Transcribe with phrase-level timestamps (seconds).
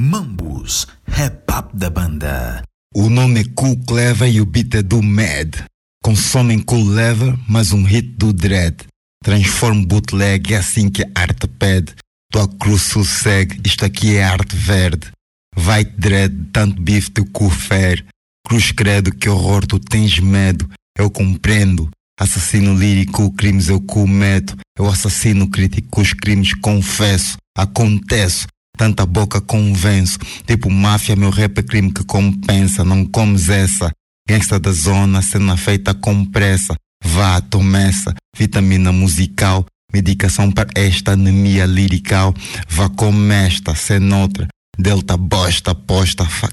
[0.00, 2.62] Mambus, rap da banda.
[2.94, 5.56] O nome é Cool Clever e o beat é do Mad.
[6.04, 8.76] Consomem Cool Lever, mas um hit do Dread.
[9.24, 11.96] Transformo bootleg, é assim que a arte pede.
[12.30, 15.10] Tua cruz sossegue, isto aqui é arte verde.
[15.56, 18.04] Vai-te dread, tanto bife teu cu fere.
[18.46, 20.70] Cruz credo, que horror, tu tens medo.
[20.96, 21.90] Eu compreendo.
[22.20, 24.56] Assassino lírico, crimes eu cometo.
[24.78, 27.36] Eu assassino crítico, os crimes confesso.
[27.56, 28.46] Acontece.
[28.78, 30.20] Tanta boca convenço.
[30.46, 32.84] Tipo máfia, meu rap é crime que compensa.
[32.84, 33.90] Não comes essa.
[34.26, 36.76] Gangsta da zona, cena feita com pressa.
[37.04, 38.14] Vá, tomessa.
[38.36, 39.66] Vitamina musical.
[39.92, 42.32] Medicação para esta anemia lirical.
[42.68, 43.74] Vá com esta,
[44.22, 44.46] outra.
[44.78, 46.24] Delta bosta, posta.
[46.24, 46.48] Fa...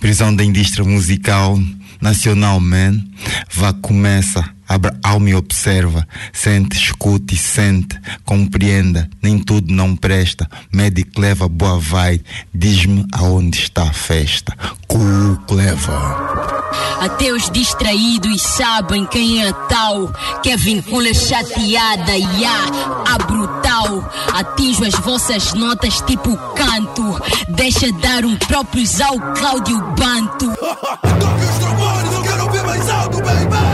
[0.00, 1.60] Prisão da indústria musical
[2.00, 3.04] nacional, man.
[3.52, 4.42] Vá, começa.
[4.68, 6.06] Abra alma e observa.
[6.32, 7.98] Sente, escute e sente.
[8.24, 9.08] Compreenda.
[9.22, 10.48] Nem tudo não presta.
[10.72, 12.24] Médico leva boa vibe.
[12.54, 14.56] Diz-me aonde está a festa.
[14.86, 16.64] Cuco leva.
[17.00, 23.18] Até os distraídos sabem quem é a tal que a vincula chateada e yeah, a
[23.18, 24.10] brutal.
[24.32, 27.20] Atinjo as vossas notas tipo canto.
[27.48, 30.46] Deixa dar um próprios ao Cláudio Banto.
[30.56, 33.73] Toque os trombones, eu quero ouvir mais alto, baby.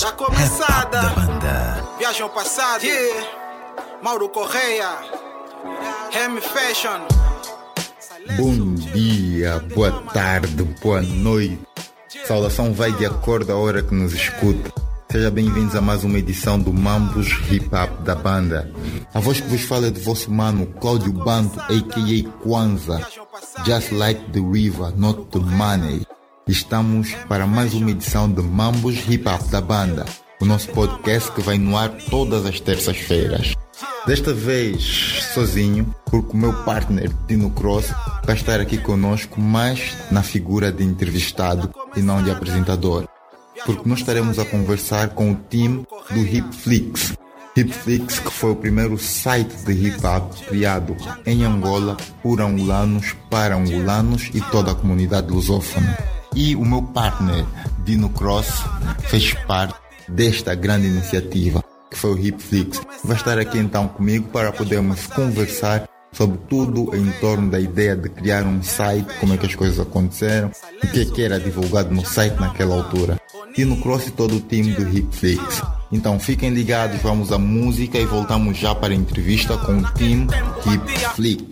[0.00, 1.02] Tá começada.
[1.02, 1.84] da banda.
[1.98, 2.84] viagem ao passado.
[2.84, 3.26] Yeah,
[4.00, 4.96] Mauro Correia,
[6.12, 7.00] Remy Fashion.
[8.36, 11.58] Bom dia, boa tarde, boa noite.
[12.26, 14.72] Saudação vai de acordo à hora que nos escuta.
[15.10, 18.72] Sejam bem-vindos a mais uma edição do Mambus Hip Hop da banda.
[19.12, 22.30] A voz que vos fala é do vosso mano Cláudio Banto, a.k.a.
[22.44, 23.00] Kwanzaa.
[23.64, 26.06] Just like the river, not the money.
[26.48, 30.06] Estamos para mais uma edição do Mambus Hip Hop da banda,
[30.40, 33.52] o nosso podcast que vai no ar todas as terças-feiras.
[34.06, 37.92] Desta vez sozinho, porque o meu partner Tino Cross
[38.24, 43.06] vai estar aqui conosco, mas na figura de entrevistado e não de apresentador.
[43.66, 47.12] Porque nós estaremos a conversar com o time do Hipflix.
[47.54, 53.54] Hipflix, que foi o primeiro site de hip hop criado em Angola por angolanos para
[53.54, 56.17] angolanos e toda a comunidade lusófona.
[56.38, 57.44] E o meu partner
[57.84, 58.62] Dino Cross
[59.08, 59.74] fez parte
[60.08, 62.80] desta grande iniciativa que foi o Hipflix.
[63.02, 68.08] Vai estar aqui então comigo para podermos conversar sobre tudo em torno da ideia de
[68.08, 71.92] criar um site, como é que as coisas aconteceram, o que é que era divulgado
[71.92, 73.20] no site naquela altura.
[73.56, 75.60] E no Cross e todo o time do Hipflix.
[75.90, 80.28] Então fiquem ligados, vamos à música e voltamos já para a entrevista com o time
[80.66, 81.42] Hipflix.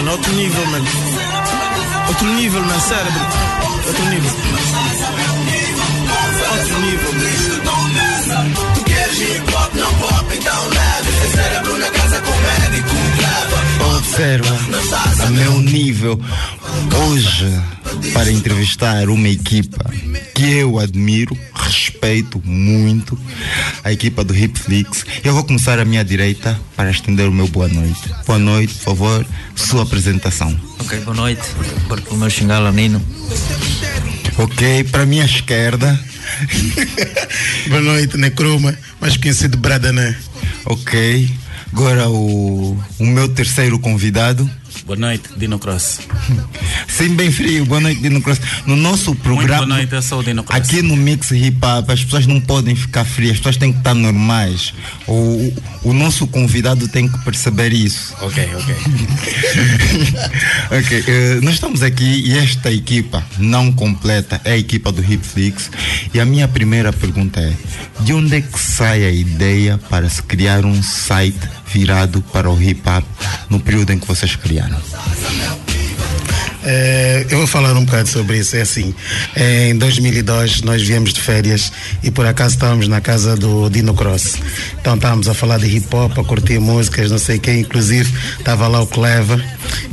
[0.00, 0.84] Mano, outro nível, mano.
[2.08, 3.20] Outro nível, mano, cérebro.
[3.86, 4.30] Outro nível.
[6.50, 7.10] Outro nível.
[8.74, 11.10] Tu queres hip hop, não pop, então leve.
[11.24, 13.96] É cérebro na casa com médico, leva.
[13.96, 14.58] Observa
[15.24, 16.20] a meu nível
[17.10, 17.62] hoje
[18.12, 19.90] para entrevistar uma equipa
[20.34, 23.18] que eu admiro, respeito muito,
[23.84, 25.04] a equipa do Hipflix.
[25.24, 28.10] Eu vou começar à minha direita para estender o meu boa noite.
[28.26, 30.58] Boa noite, por favor, sua apresentação.
[30.78, 31.42] Ok, boa noite.
[31.88, 33.02] Por o meu xingala Nino.
[34.38, 35.98] Ok, para a minha esquerda.
[37.68, 38.74] Boa noite, Necroma.
[39.00, 40.16] Mais conhecido Bradané.
[40.64, 41.30] Ok,
[41.72, 44.48] agora o, o meu terceiro convidado.
[44.86, 46.00] Boa noite, Dino Cross.
[46.88, 47.64] Sim, bem frio.
[47.64, 48.40] Boa noite, Dino Cross.
[48.66, 49.66] No nosso Muito programa.
[49.66, 50.60] boa noite, eu sou o Dino Cross.
[50.60, 53.78] Aqui no Mix Hip Hop as pessoas não podem ficar frias, as pessoas têm que
[53.78, 54.72] estar normais.
[55.06, 55.52] O,
[55.84, 58.14] o nosso convidado tem que perceber isso.
[58.20, 58.74] Ok, ok.
[60.78, 65.70] ok, eh, nós estamos aqui e esta equipa não completa é a equipa do Hipflix.
[66.12, 67.52] E a minha primeira pergunta é:
[68.00, 71.38] de onde é que sai a ideia para se criar um site
[71.72, 73.04] virado para o hip hop
[73.48, 74.80] no período em que vocês criaram?
[76.62, 78.56] É, eu vou falar um bocado sobre isso.
[78.56, 78.94] É assim,
[79.36, 81.72] em 2002 nós viemos de férias
[82.02, 84.36] e por acaso estávamos na casa do Dino Cross.
[84.80, 88.68] Então estávamos a falar de hip hop, a curtir músicas, não sei quem, inclusive estava
[88.68, 89.42] lá o Cleva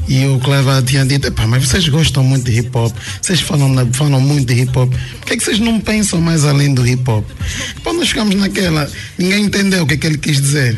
[0.08, 4.20] e o Cleva tinha dito: mas vocês gostam muito de hip hop, vocês falam, falam
[4.20, 7.10] muito de hip hop, por que, é que vocês não pensam mais além do hip
[7.10, 7.26] hop?
[7.80, 10.78] Então nós ficamos naquela, ninguém entendeu o que, é que ele quis dizer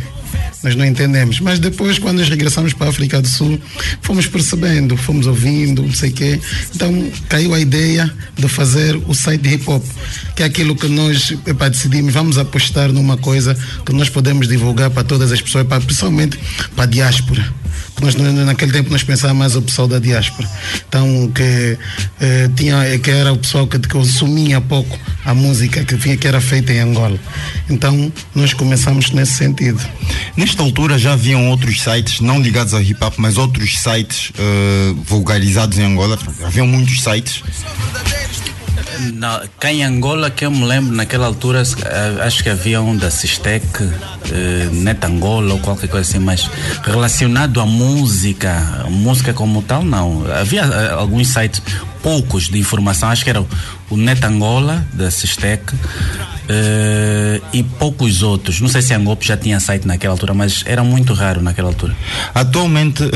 [0.64, 1.40] nós não entendemos.
[1.40, 3.60] Mas depois, quando nós regressamos para a África do Sul,
[4.02, 6.40] fomos percebendo, fomos ouvindo, não sei o quê.
[6.76, 9.84] Então caiu a ideia de fazer o site de hip hop,
[10.36, 14.90] que é aquilo que nós epa, decidimos, vamos apostar numa coisa que nós podemos divulgar
[14.90, 16.40] para todas as pessoas, para, principalmente
[16.76, 17.60] para a diáspora
[18.02, 20.50] nós, naquele tempo nós pensávamos mais o pessoal da diáspora.
[20.88, 21.78] Então, que,
[22.20, 26.28] eh, tinha, que era o pessoal que, que consumia pouco a música que, vinha, que
[26.28, 27.20] era feita em Angola.
[27.70, 29.80] Então, nós começamos nesse sentido.
[30.36, 34.96] Nesta altura já haviam outros sites, não ligados ao hip hop, mas outros sites uh,
[35.06, 36.18] vulgarizados em Angola.
[36.44, 37.44] Haviam muitos sites.
[39.14, 41.64] Na, cá em Angola, que eu me lembro, naquela altura,
[42.26, 46.50] acho que havia um da Sistec, eh, Net Angola ou qualquer coisa assim, mas
[46.84, 50.26] relacionado à música, música como tal, não.
[50.30, 51.62] Havia eh, alguns sites,
[52.04, 53.46] poucos de informação, acho que era
[53.90, 55.74] o Net Angola, da Sistec,
[56.50, 58.60] Uh, e poucos outros.
[58.60, 61.96] Não sei se Angop já tinha site naquela altura, mas era muito raro naquela altura.
[62.34, 63.10] Atualmente, uh,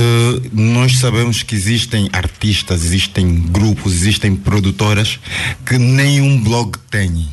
[0.53, 5.19] nós sabemos que existem artistas, existem grupos, existem produtoras
[5.65, 7.27] que nenhum blog tem.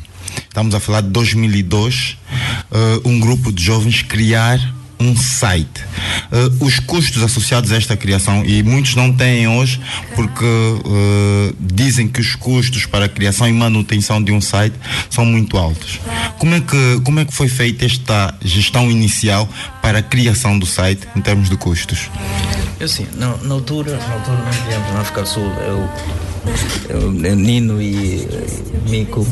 [0.49, 2.17] Estamos a falar de 2002,
[2.71, 4.59] uh, eh, um grupo de jovens criar
[5.01, 5.81] um site.
[6.31, 9.79] Uh, os custos associados a esta criação, e muitos não têm hoje,
[10.15, 14.75] porque uh, dizem que os custos para a criação e manutenção de um site
[15.09, 15.99] são muito altos.
[16.37, 19.47] Como é que, como é que foi feita esta gestão inicial
[19.81, 22.09] para a criação do site em termos de custos?
[22.79, 24.37] Eu sim, na, na altura, na altura
[24.67, 25.87] viemos na África do Sul, eu
[27.35, 28.27] Nino e
[28.89, 29.25] Mico,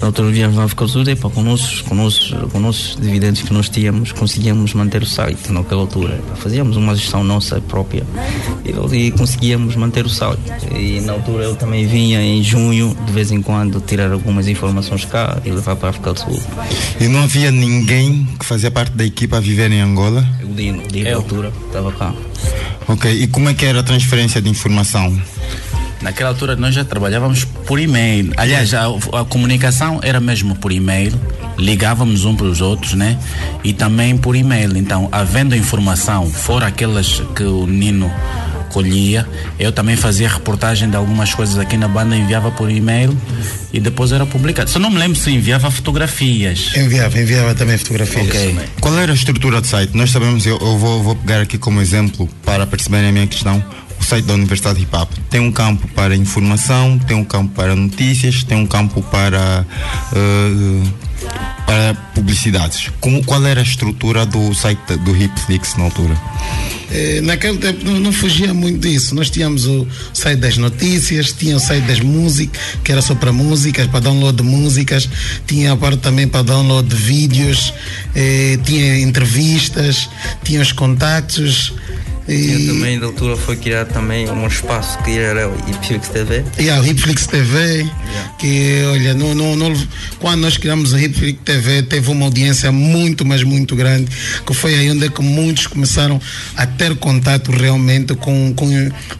[0.00, 3.42] na altura viemos na África do Sul, epa, com, nossos, com, nossos, com nossos dividendos
[3.42, 6.20] que nós tínhamos, conseguíamos manter o site naquela altura.
[6.36, 8.04] Fazíamos uma gestão nossa própria
[8.64, 10.40] e, e conseguíamos manter o site.
[10.74, 15.04] E na altura eu também vinha em junho, de vez em quando, tirar algumas informações
[15.04, 16.42] cá e levar para a África do Sul.
[17.00, 20.26] E não havia ninguém que fazia parte da equipa a viver em Angola?
[20.42, 22.14] O Dino, Dino na altura, estava cá.
[22.86, 25.14] Ok, e como é que era a transferência de informação?
[26.00, 28.32] Naquela altura nós já trabalhávamos por e-mail.
[28.36, 31.12] Aliás, a, a comunicação era mesmo por e-mail,
[31.58, 33.18] ligávamos uns para os outros, né?
[33.64, 34.76] E também por e-mail.
[34.76, 38.10] Então, havendo informação, fora aquelas que o Nino
[38.68, 39.26] colhia,
[39.58, 43.16] eu também fazia reportagem de algumas coisas aqui na banda, enviava por e-mail
[43.72, 44.70] e depois era publicado.
[44.70, 46.72] Só não me lembro se enviava fotografias.
[46.76, 48.26] Enviava, enviava também fotografias.
[48.28, 48.56] Okay.
[48.80, 49.96] Qual era a estrutura do site?
[49.96, 53.64] Nós sabemos, eu, eu vou, vou pegar aqui como exemplo para perceberem a minha questão
[54.00, 57.74] o site da Universidade Hip Hop tem um campo para informação, tem um campo para
[57.74, 59.66] notícias, tem um campo para
[60.12, 61.08] uh,
[61.66, 62.90] para publicidades.
[62.98, 66.18] Como, qual era a estrutura do site do Hipflix na altura?
[66.90, 69.14] Eh, naquele tempo não, não, fugia muito disso.
[69.14, 73.32] Nós tínhamos o site das notícias, tinha o site das músicas, que era só para
[73.32, 75.08] músicas, para download de músicas,
[75.46, 77.74] tinha a parte também para download de vídeos,
[78.14, 80.08] eh, tinha entrevistas,
[80.42, 81.74] tinha os contactos.
[82.28, 86.44] E também, da altura, foi criado também um espaço que era o Hipflix TV.
[86.58, 88.32] Yeah, o Hipflix TV, yeah.
[88.38, 89.88] que, olha, no, no, no,
[90.18, 94.10] quando nós criamos o Hipflix TV, teve uma audiência muito, mas muito grande,
[94.46, 96.20] que foi aí onde é que muitos começaram
[96.54, 98.68] a ter contato realmente com, com,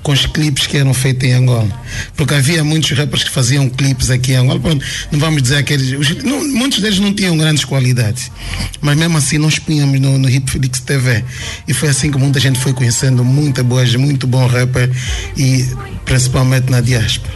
[0.02, 1.68] com os clipes que eram feitos em Angola.
[2.14, 5.98] Porque havia muitos rappers que faziam clipes aqui em Angola, pronto, não vamos dizer aqueles,
[5.98, 8.30] os, não, muitos deles não tinham grandes qualidades,
[8.82, 11.24] mas mesmo assim nós punhamos no, no Hipflix TV.
[11.66, 14.90] E foi assim que muita gente foi conhecer sendo muito boas, muito bom rapper
[15.36, 15.66] e
[16.04, 17.32] principalmente na diáspora.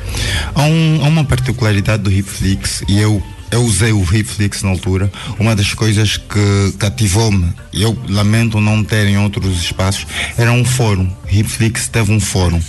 [0.55, 5.13] Há, um, há uma particularidade do Hipflix e eu eu usei o Hipflix na altura.
[5.39, 10.07] Uma das coisas que cativou-me, e eu lamento não ter em outros espaços,
[10.39, 11.07] era um fórum.
[11.31, 12.63] Hipflix teve um fórum.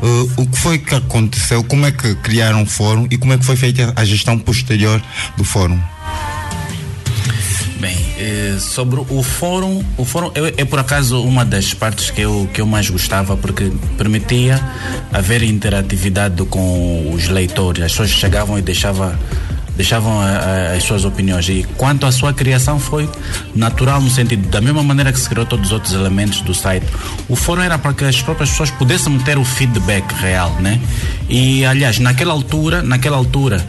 [0.00, 1.64] Uh, o que foi que aconteceu?
[1.64, 5.02] Como é que criaram o fórum e como é que foi feita a gestão posterior
[5.36, 5.80] do fórum?
[7.80, 12.20] Bem, eh, sobre o fórum, o fórum é, é, por acaso uma das partes que
[12.20, 14.60] eu, que eu mais gostava porque permitia
[15.12, 17.84] haver interatividade com os leitores.
[17.84, 19.16] As pessoas chegavam e deixavam
[19.78, 21.48] deixavam a, a, as suas opiniões.
[21.48, 23.08] E quanto à sua criação, foi
[23.54, 26.84] natural no sentido, da mesma maneira que se criou todos os outros elementos do site.
[27.28, 30.80] O fórum era para que as próprias pessoas pudessem ter o feedback real, né?
[31.28, 33.64] E, aliás, naquela altura, naquela altura,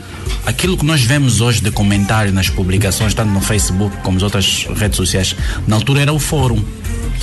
[0.48, 4.68] aquilo que nós vemos hoje de comentário nas publicações, tanto no Facebook como nas outras
[4.76, 5.36] redes sociais,
[5.68, 6.64] na altura era o fórum.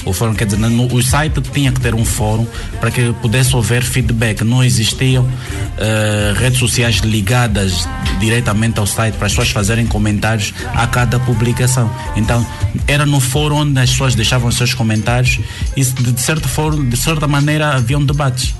[0.04, 2.46] O fórum, quer dizer, no, o site tinha que ter um fórum
[2.80, 4.42] para que pudesse haver feedback.
[4.42, 7.88] Não existiam uh, redes sociais ligadas
[8.20, 11.90] diretamente ao site para as pessoas fazerem comentários a cada publicação.
[12.16, 12.46] Então,
[12.86, 15.40] era no fórum onde as pessoas deixavam seus comentários
[15.76, 18.54] e de, certa forma, de certa maneira haviam debates.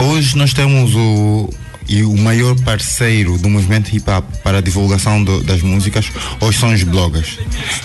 [0.00, 1.50] Hoje nós temos o,
[1.88, 6.10] e o maior parceiro do movimento hip hop para a divulgação do, das músicas
[6.40, 7.38] hoje são os bloggers.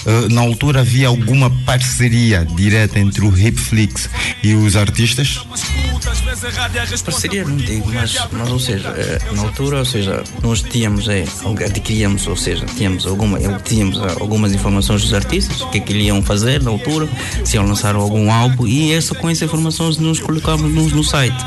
[0.05, 4.09] Uh, na altura havia alguma parceria direta entre o Hipflix
[4.43, 5.39] e os artistas?
[7.03, 11.23] Parceria não digo, mas, mas ou seja, eh, na altura, ou seja, nós tínhamos, é,
[11.65, 16.21] adquiríamos, ou seja, tínhamos, alguma, tínhamos algumas informações dos artistas, o que é que iam
[16.21, 17.09] fazer na altura,
[17.43, 21.37] se iam lançar algum álbum e essa, com essas informações nos colocávamos no, no site.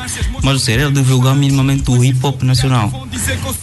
[0.43, 2.91] Mas ou seja, era divulgar minimamente o hip hop nacional.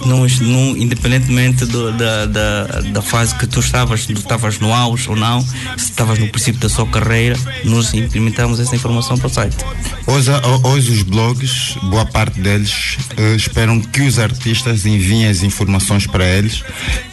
[0.05, 5.15] No, independentemente do, da, da, da, fase que tu estavas, tu estavas no auge ou
[5.15, 9.57] não, se estavas no princípio da sua carreira, nós implementamos essa informação para o site.
[10.05, 10.31] Hoje,
[10.63, 16.25] hoje os blogs, boa parte deles, uh, esperam que os artistas enviem as informações para
[16.25, 16.63] eles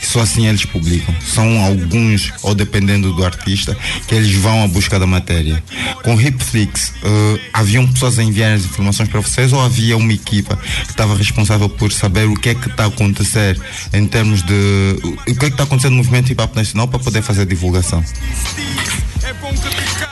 [0.00, 1.14] e só assim eles publicam.
[1.20, 5.62] São alguns, ou dependendo do artista, que eles vão à busca da matéria.
[6.02, 10.56] Com Hipflix, uh, haviam pessoas a enviar as informações para vocês ou havia uma equipa
[10.56, 13.60] que estava responsável por saber o que é que está a acontecer
[13.92, 14.98] em termos de.
[15.02, 18.02] o que é que está acontecendo no movimento hip hop nacional para poder fazer divulgação?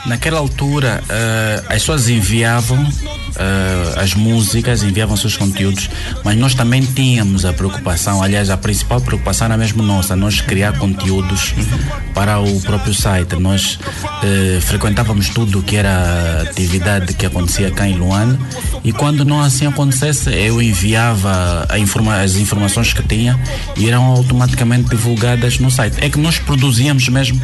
[0.05, 2.85] Naquela altura, uh, as pessoas enviavam
[3.35, 5.89] uh, as músicas, enviavam seus conteúdos,
[6.23, 10.77] mas nós também tínhamos a preocupação, aliás, a principal preocupação era mesmo nossa, nós criar
[10.77, 11.53] conteúdos
[12.13, 13.35] para o próprio site.
[13.35, 18.39] Nós uh, frequentávamos tudo o que era atividade que acontecia cá em Luanda
[18.83, 23.39] e quando não assim acontecesse, eu enviava informa as informações que tinha
[23.77, 25.97] e eram automaticamente divulgadas no site.
[26.01, 27.41] É que nós produzíamos mesmo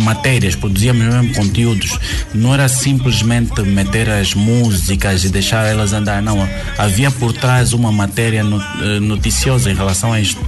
[0.00, 1.98] matérias, produzíamos mesmo conteúdos.
[2.34, 6.48] Não era simplesmente meter as músicas e deixar elas andar, não.
[6.78, 10.40] Havia por trás uma matéria eh, noticiosa em relação a isto.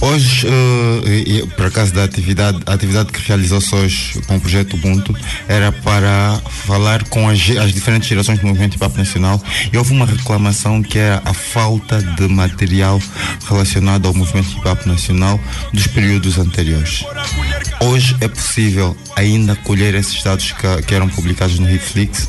[0.00, 5.14] Hoje, uh, por acaso da atividade, a atividade que realizou-se hoje com o projeto Ubuntu
[5.48, 10.06] era para falar com as, as diferentes gerações do movimento hop nacional e houve uma
[10.06, 13.00] reclamação que é a falta de material
[13.48, 15.40] relacionado ao movimento hip hop nacional
[15.72, 17.04] dos períodos anteriores.
[17.80, 22.28] Hoje é possível ainda colher esses dados que, que eram publicados no Hitflix?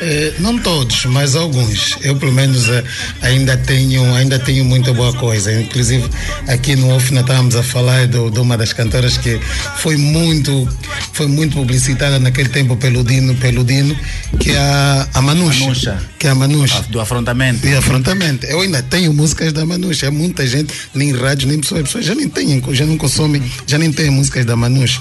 [0.00, 1.96] Eh, não todos, mas alguns.
[2.00, 2.82] Eu pelo menos eh,
[3.22, 5.52] ainda tenho ainda tenho muita boa coisa.
[5.52, 6.08] Inclusive
[6.48, 9.38] aqui no OFNA estávamos a falar do, de uma das cantoras que
[9.78, 10.68] foi muito
[11.12, 13.96] foi muito publicitada naquele tempo pelo Dino, pelo Dino
[14.38, 16.02] que é a, a Manusha, Manusha.
[16.18, 16.82] Que é a Manusha.
[16.88, 17.66] Do afrontamento.
[17.66, 18.46] E afrontamento.
[18.46, 20.06] Eu ainda tenho músicas da Manusha.
[20.06, 23.78] É muita gente, nem rádio, nem pessoas, pessoas já nem têm, já não consomem, já
[23.78, 25.00] nem têm músicas da Manusha.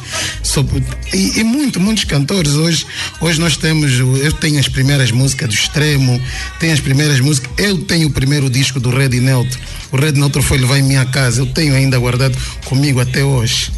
[1.14, 2.86] e, e muito, muitos cantores hoje,
[3.20, 5.56] hoje nós temos, eu tenho as primeiras músicas do
[5.86, 6.20] Extremo,
[6.60, 9.60] tenho as primeiras músicas, eu tenho o primeiro disco do Red Neutro.
[9.92, 13.72] O Red Neutro foi levar em minha casa, eu tenho ainda guardado comigo até hoje.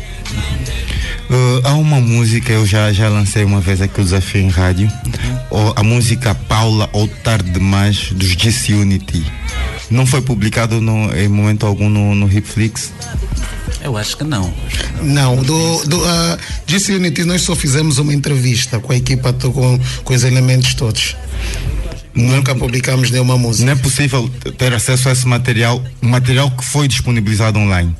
[1.29, 4.89] Uh, há uma música, eu já, já lancei uma vez aqui o desafio em rádio,
[5.51, 5.73] uhum.
[5.75, 9.25] a música Paula ou Tarde Demais dos GC Unity.
[9.91, 12.93] Não foi publicado no, em momento algum no, no Hipflix?
[13.81, 14.53] Eu acho que não.
[15.01, 20.13] Não, do, do uh, Unity nós só fizemos uma entrevista com a equipa, com, com
[20.13, 21.17] os elementos todos.
[22.17, 23.65] Nunca publicamos nenhuma música.
[23.65, 27.95] Não é possível ter acesso a esse material, material que foi disponibilizado online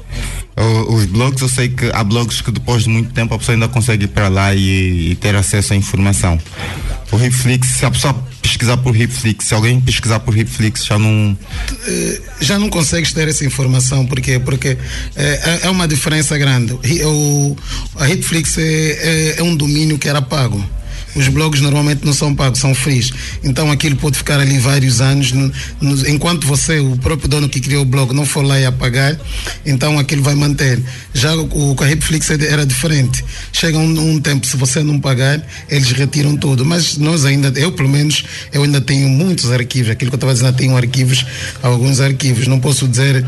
[0.88, 3.68] os blogs, eu sei que há blogs que depois de muito tempo a pessoa ainda
[3.68, 6.40] consegue ir para lá e, e ter acesso à informação.
[7.12, 11.38] O Hipflix, se a pessoa pesquisar por Hipflix, se alguém pesquisar por Hipflix já não.
[11.86, 14.78] Eh, já não consegues ter essa informação, porque Porque
[15.16, 16.74] é, é uma diferença grande.
[16.74, 17.56] O,
[17.96, 20.64] a Hipflix é, é, é um domínio que era pago
[21.18, 23.12] os blogs normalmente não são pagos, são frios.
[23.44, 25.32] Então aquilo pode ficar ali vários anos.
[25.32, 28.66] No, no, enquanto você, o próprio dono que criou o blog, não for lá e
[28.66, 29.20] apagar,
[29.66, 30.80] então aquilo vai manter.
[31.14, 33.24] Já o, o Hipflix era diferente.
[33.52, 36.64] Chega um, um, tempo, se você não pagar, eles retiram tudo.
[36.64, 39.92] Mas nós ainda, eu pelo menos, eu ainda tenho muitos arquivos.
[39.92, 41.26] Aquilo que eu estava dizendo, tenho arquivos,
[41.64, 42.48] alguns arquivos.
[42.48, 43.26] Não posso dizer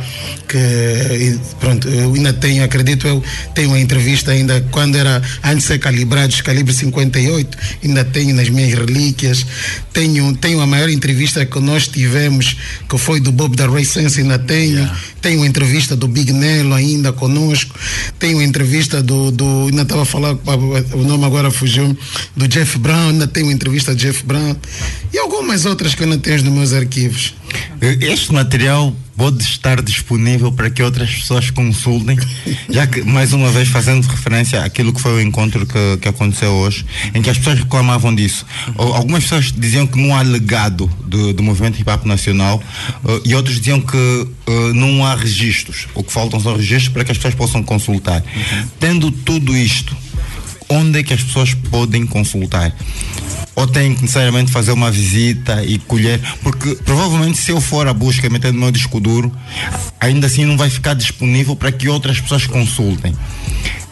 [0.48, 3.24] que, pronto, eu ainda tenho, acredito, eu
[3.56, 8.50] tenho uma entrevista ainda quando era antes de ser calibrados, calibre 58, ainda tenho nas
[8.50, 9.46] minhas relíquias.
[9.94, 12.56] Tenho, tenho a maior entrevista que nós tivemos,
[12.88, 14.76] que foi do Bob da Ray Sense, ainda tenho.
[14.76, 15.00] Yeah.
[15.22, 17.78] Tenho a entrevista do Big Nelo ainda conosco.
[18.18, 19.32] Tenho a entrevista do.
[19.32, 20.38] do ainda estava a falar,
[20.94, 21.98] o nome agora fugiu,
[22.36, 24.56] do Jeff Brown, ainda tenho a entrevista do Jeff Brown.
[25.14, 27.34] E algumas outras que eu ainda tenho nos meus arquivos.
[28.02, 32.18] Este material pode estar disponível para que outras pessoas consultem,
[32.70, 36.52] já que, mais uma vez, fazendo referência àquilo que foi o encontro que, que aconteceu
[36.52, 38.46] hoje, em que as pessoas reclamavam disso.
[38.78, 42.64] Algumas pessoas diziam que não há legado do, do movimento hip hop nacional
[43.04, 45.90] uh, e outros diziam que uh, não há registros.
[45.94, 48.24] O que faltam são registros para que as pessoas possam consultar.
[48.80, 49.98] Tendo tudo isto,
[50.70, 52.74] onde é que as pessoas podem consultar?
[53.56, 56.22] Ou têm que necessariamente fazer uma visita e colher?
[56.42, 59.32] Porque provavelmente se eu for à busca e meter no meu disco duro,
[60.00, 63.14] ainda assim não vai ficar disponível para que outras pessoas consultem.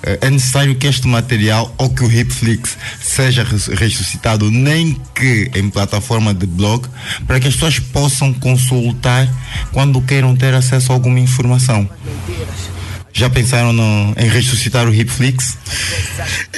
[0.04, 5.70] Eh, é necessário que este material ou que o Hipflix seja ressuscitado, nem que em
[5.70, 6.88] plataforma de blog,
[7.26, 9.28] para que as pessoas possam consultar
[9.74, 11.90] quando queiram ter acesso a alguma informação.
[13.18, 15.58] Já pensaram no, em ressuscitar o Hipflix?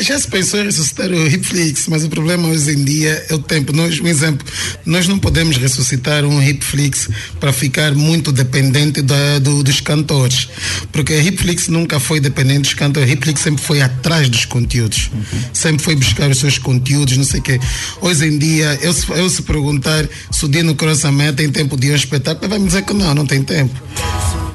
[0.02, 3.40] Já se pensou em ressuscitar o Hipflix, mas o problema hoje em dia é o
[3.40, 3.72] tempo.
[3.72, 4.46] Nós, um exemplo,
[4.86, 7.08] nós não podemos ressuscitar um Hipflix
[7.40, 10.50] para ficar muito dependente da, do, dos cantores,
[10.92, 13.10] porque a Hipflix nunca foi dependente dos cantores.
[13.10, 15.40] A Hipflix sempre foi atrás dos conteúdos, uhum.
[15.54, 17.58] sempre foi buscar os seus conteúdos, não sei o quê.
[18.02, 21.92] Hoje em dia, eu, eu se perguntar se o Dino Crossamé tem tempo de ir
[21.92, 23.82] ao espetáculo, vai me dizer que não, não tem tempo.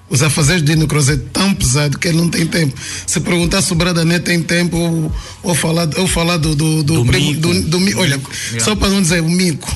[0.09, 2.75] Os afazeres de Dino Cruz é tão pesado que ele não tem tempo.
[3.07, 7.03] Se perguntar se o Bradané tem tempo ou, ou falar, ou falar do, do, do,
[7.03, 8.21] do, primo, do, do Olha,
[8.51, 8.65] yeah.
[8.65, 9.75] só para não dizer o Mico.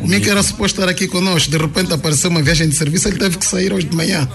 [0.00, 3.18] O Mico era suposto estar aqui conosco, de repente apareceu uma viagem de serviço, ele
[3.18, 4.26] teve que sair hoje de manhã.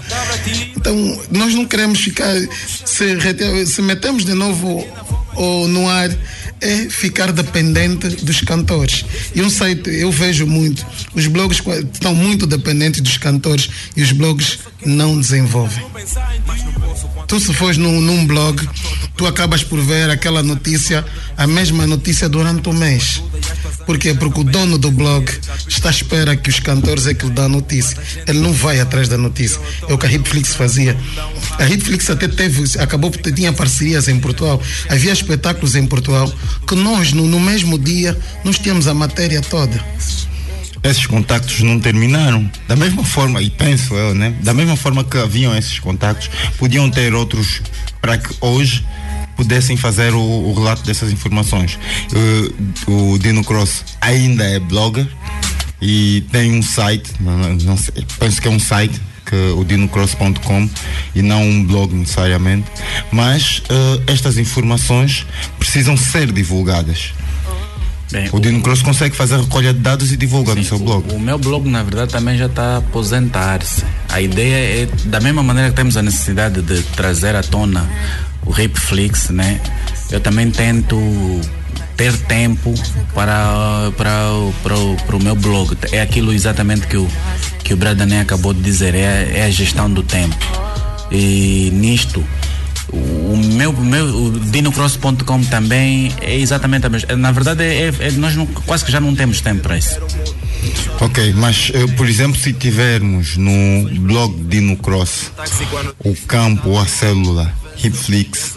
[0.76, 2.34] Então, nós não queremos ficar.
[2.84, 4.86] Se, se metemos de novo
[5.68, 6.10] no ar,
[6.60, 9.04] é ficar dependente dos cantores.
[9.34, 14.12] E um site, eu vejo muito, os blogs estão muito dependentes dos cantores e os
[14.12, 15.84] blogs não desenvolvem.
[17.26, 18.68] Tu se fores num, num blog,
[19.16, 21.04] tu acabas por ver aquela notícia,
[21.36, 23.22] a mesma notícia durante o mês.
[23.86, 24.14] Porquê?
[24.14, 25.30] Porque o dono do blog
[25.68, 27.96] está à espera que os cantores é que lhe dão a notícia.
[28.26, 29.60] Ele não vai atrás da notícia.
[29.88, 30.96] É o que a Hitflix fazia.
[31.58, 34.60] A Hitflix até teve, acabou por ter, tinha parcerias em Portugal.
[34.88, 36.32] Havia espetáculos em Portugal
[36.66, 39.80] que nós, no, no mesmo dia, nós tínhamos a matéria toda
[40.82, 42.50] esses contactos não terminaram.
[42.66, 44.34] Da mesma forma, e penso eu, né?
[44.42, 47.60] Da mesma forma que haviam esses contactos, podiam ter outros
[48.00, 48.82] para que hoje
[49.36, 51.78] pudessem fazer o, o relato dessas informações.
[52.88, 55.06] Uh, o Dino Cross ainda é blogger
[55.80, 57.10] e tem um site,
[57.78, 60.68] sei, penso que é um site que o dinocross.com
[61.14, 62.66] e não um blog necessariamente,
[63.12, 65.24] mas uh, estas informações
[65.58, 67.12] precisam ser divulgadas.
[68.10, 70.66] Bem, o, o Dino Cross consegue fazer a recolha de dados e divulgar sim, no
[70.66, 71.12] seu blog.
[71.12, 73.84] O, o, meu blog, na verdade, também já está a aposentar-se.
[74.08, 77.88] A ideia é, da mesma maneira que temos a necessidade de trazer à tona
[78.44, 79.60] o Rapflix, né?
[80.10, 80.96] Eu também tento
[82.00, 82.72] ter tempo
[83.12, 84.22] para, para,
[84.62, 85.76] para, para o meu blog.
[85.92, 87.06] É aquilo exatamente que o,
[87.62, 90.34] que o Bradané acabou de dizer, é, é a gestão do tempo.
[91.10, 92.24] E nisto,
[92.90, 97.14] o meu, meu o dinocross.com também é exatamente a mesma.
[97.16, 100.00] Na verdade, é, é, é, nós não, quase que já não temos tempo para isso.
[101.02, 105.32] Ok, mas uh, por exemplo, se tivermos no blog Dino Cross
[105.98, 107.52] o campo ou a célula
[107.82, 108.54] Hipflix,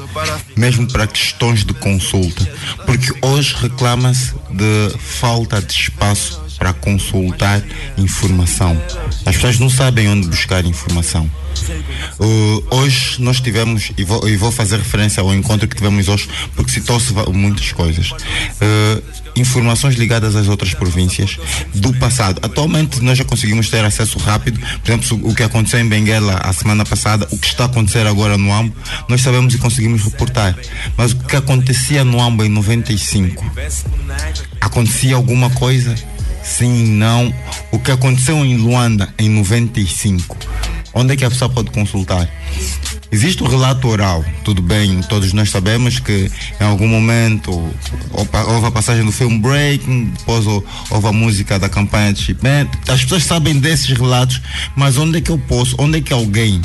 [0.56, 2.50] mesmo para questões de consulta,
[2.86, 7.62] porque hoje reclama-se de falta de espaço para consultar
[7.98, 8.82] informação.
[9.26, 11.30] As pessoas não sabem onde buscar informação.
[12.18, 16.30] Uh, hoje nós tivemos, e vou, e vou, fazer referência ao encontro que tivemos hoje,
[16.56, 18.12] porque citou-se muitas coisas.
[18.12, 19.04] Uh,
[19.36, 21.38] informações ligadas às outras províncias
[21.76, 22.40] do passado.
[22.42, 26.54] Atualmente nós já conseguimos ter acesso rápido, por exemplo, o que aconteceu em Benguela a
[26.54, 28.74] semana passada, o que está a acontecer agora no AMBO,
[29.10, 30.58] nós sabemos e conseguimos reportar.
[30.96, 33.44] Mas o que acontecia no AMBO em 95?
[34.62, 35.96] Acontecia alguma coisa?
[36.44, 37.34] Sim, não.
[37.72, 40.38] O que aconteceu em Luanda em 95?
[40.94, 42.30] Onde é que a pessoa pode consultar?
[43.12, 47.52] Existe o relato oral, tudo bem, todos nós sabemos que em algum momento
[48.12, 52.68] houve a passagem do filme Breaking, depois houve a música da campanha de Chipman.
[52.88, 54.42] As pessoas sabem desses relatos,
[54.76, 56.60] mas onde é que eu posso, onde é que alguém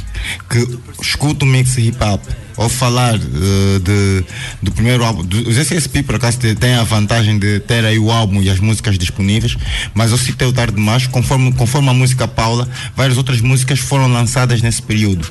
[0.49, 2.23] que escuta o mix hip hop
[2.59, 4.25] ou falar uh, de,
[4.61, 5.25] do primeiro álbum.
[5.47, 8.99] Os SSP, por acaso, têm a vantagem de ter aí o álbum e as músicas
[8.99, 9.57] disponíveis,
[9.95, 14.13] mas eu citei o Tarde Demais, conforme, conforme a música Paula, várias outras músicas foram
[14.13, 15.31] lançadas nesse período.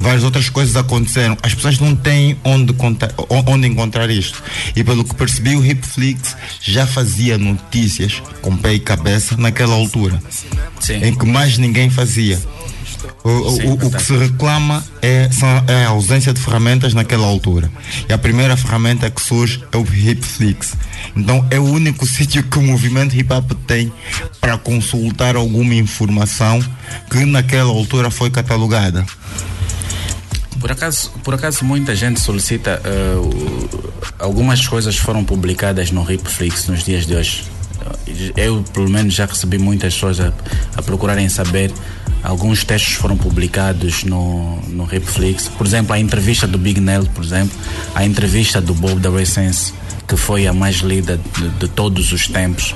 [0.00, 1.38] Várias outras coisas aconteceram.
[1.42, 3.14] As pessoas não têm onde, contar,
[3.46, 4.42] onde encontrar isto.
[4.74, 10.20] E pelo que percebi, o Hipflix já fazia notícias com pé e cabeça naquela altura,
[10.80, 11.04] Sim.
[11.04, 12.40] em que mais ninguém fazia.
[13.24, 15.30] O, o- o que se reclama é,
[15.66, 17.70] é a ausência de ferramentas naquela altura.
[18.06, 20.74] E a primeira ferramenta que surge é o Hipflix.
[21.16, 23.90] Então é o único sítio que o movimento hip hop tem
[24.42, 26.62] para consultar alguma informação
[27.10, 29.06] que naquela altura foi catalogada.
[30.60, 32.80] Por acaso, por acaso muita gente solicita
[33.18, 37.44] o- algumas coisas foram publicadas no Hipflix nos dias de hoje.
[38.36, 40.32] Eu pelo menos já recebi muitas pessoas a,
[40.76, 41.72] a procurarem saber.
[42.24, 45.46] Alguns textos foram publicados no, no Hipflix.
[45.46, 47.54] Por exemplo, a entrevista do Big Nell, por exemplo,
[47.94, 49.74] a entrevista do Bob da Essence,
[50.08, 52.74] que foi a mais lida de, de todos os tempos.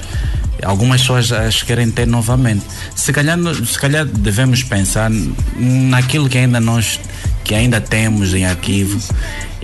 [0.62, 2.64] Algumas pessoas as querem ter novamente.
[2.94, 5.10] Se calhar, se calhar devemos pensar
[5.56, 6.98] naquilo que ainda nós
[7.44, 9.00] que ainda temos em arquivo,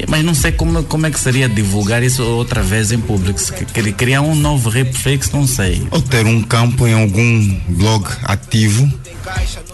[0.09, 3.39] mas não sei como, como é que seria divulgar isso outra vez em público.
[3.39, 5.87] Se cri- criar um novo Repflix, não sei.
[5.91, 8.91] Ou ter um campo em algum blog ativo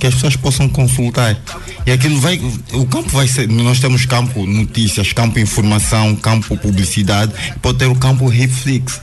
[0.00, 1.38] que as pessoas possam consultar.
[1.86, 2.40] E aquilo vai.
[2.72, 3.46] O campo vai ser.
[3.48, 9.00] Nós temos campo notícias, campo informação, campo publicidade, pode ter o campo Hipflix.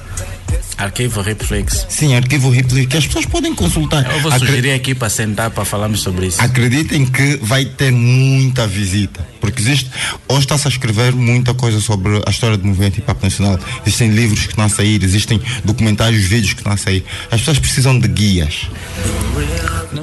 [0.77, 1.85] Arquivo Repflix.
[1.89, 4.05] Sim, arquivo Hipflix, que as pessoas podem consultar.
[4.11, 6.39] Eu vou Acre- sugerir aqui para sentar para falarmos sobre isso.
[6.41, 9.89] Acreditem que vai ter muita visita, porque existe,
[10.27, 13.59] hoje está-se a escrever muita coisa sobre a história do movimento hip hop nacional.
[13.85, 17.03] Existem livros que estão a sair, existem documentários, vídeos que estão a sair.
[17.31, 18.67] As pessoas precisam de guias.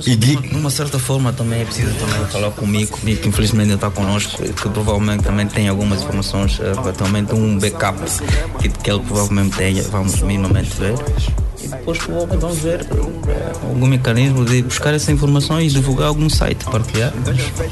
[0.07, 3.74] E de uma certa forma também é preciso também falar comigo, comigo que infelizmente não
[3.76, 7.98] está connosco, que provavelmente também tem algumas informações, eh, atualmente um backup
[8.61, 10.94] que, que ele provavelmente tenha, vamos minimamente ver.
[11.62, 11.99] E depois
[12.40, 12.87] vamos ver
[13.62, 17.12] algum mecanismo de buscar essa informação e divulgar algum site, partilhar,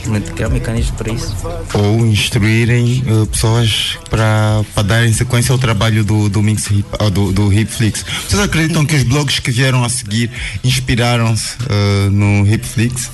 [0.07, 1.37] mas criar mecanismos para isso.
[1.75, 7.11] Ou instruírem eh, pessoas para, para darem sequência ao trabalho do, do Mix Hip, ah,
[7.11, 8.05] do, do Hipflix.
[8.29, 10.31] Vocês acreditam que os blogs que vieram a seguir
[10.65, 13.11] inspiraram-se eh, no Hipflix?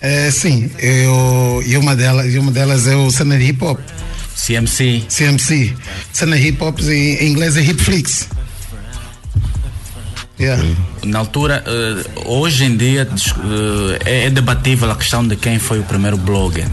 [0.00, 3.78] É, sim, eu, e, uma delas, e uma delas é o cena hip hop.
[4.34, 5.04] CMC.
[5.08, 5.74] CMC.
[6.12, 8.28] Cena hip hop em, em inglês é Hipflix.
[10.42, 10.60] Yeah.
[11.04, 15.78] Na altura, eh, hoje em dia, eh, é, é debatível a questão de quem foi
[15.78, 16.66] o primeiro blogger.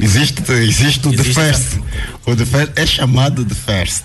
[0.00, 1.78] Existe, existe o The Existe First.
[2.26, 4.02] O The First é chamado The First.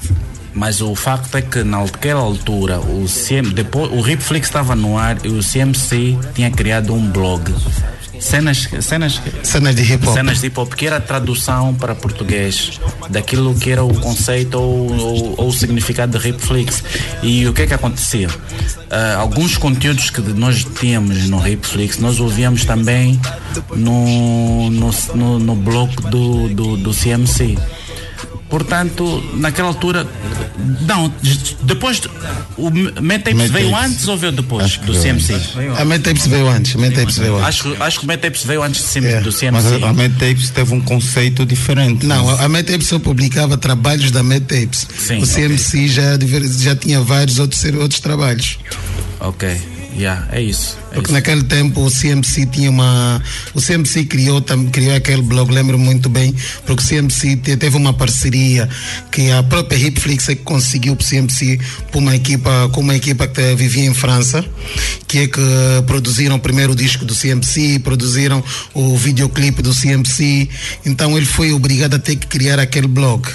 [0.53, 5.17] Mas o facto é que naquela altura o CM, depois o Ripflix estava no ar
[5.25, 7.51] e o CMC tinha criado um blog.
[8.19, 10.13] Cenas, cenas, Cenas de hip hop.
[10.13, 14.55] cenas de hip hop, que era a tradução para português daquilo que era o conceito
[14.59, 16.83] ou, ou- ou o significado de Ripflix.
[17.21, 18.29] E o que é que acontecia?
[18.89, 23.19] Ah, alguns conteúdos que nós tínhamos no Ripflix, nós ouvíamos também
[23.75, 27.57] no, no, no, no blog do, do, do CMC.
[28.55, 30.07] Portanto, naquela altura,
[30.87, 31.13] não,
[31.63, 32.01] depois
[32.57, 33.51] o Metapes Metapes.
[33.51, 35.33] veio antes ou veio depois do veio CMC?
[35.77, 36.73] A Metapes veio antes.
[36.73, 37.47] A Metapes veio antes.
[37.49, 39.11] Acho, acho que o Metapes veio antes do CMC.
[39.13, 39.19] É.
[39.19, 39.51] Do CMC.
[39.51, 42.05] Mas a, a Mad Tapes teve um conceito diferente.
[42.05, 44.87] Não, a, Metapes só publicava trabalhos da Metapes.
[44.99, 48.57] Sim, o CMC já, diver- já tinha vários outros, outros trabalhos.
[49.19, 49.49] Ok,
[49.97, 50.77] yeah, é isso.
[50.95, 53.21] É Porque naquele tempo o CMC tinha uma.
[53.53, 56.33] O CMC criou, tam- criou aquele blog, lembro muito bem,
[56.65, 58.69] porque o CMC te- teve uma parceria
[59.11, 61.59] que a própria Hipflix é que conseguiu para o CMC
[61.91, 64.43] por uma equipa, com uma equipa que vivia em França,
[65.05, 65.41] que é que
[65.85, 68.41] produziram primeiro o disco do CMC, produziram
[68.73, 70.47] o videoclipe do CMC.
[70.85, 73.27] Então ele foi obrigado a ter que criar aquele blog.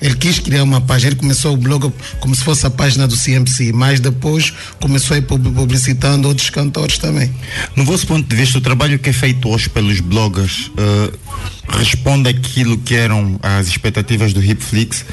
[0.00, 3.14] Ele quis criar uma página, ele começou o blog como se fosse a página do
[3.16, 7.30] CMC, mas depois começou a ir pub- publicitando outros cantores também.
[7.76, 11.12] No vosso ponto de vista, o trabalho que é feito hoje pelos bloggers eh,
[11.68, 15.04] responde àquilo que eram as expectativas do Hipflix?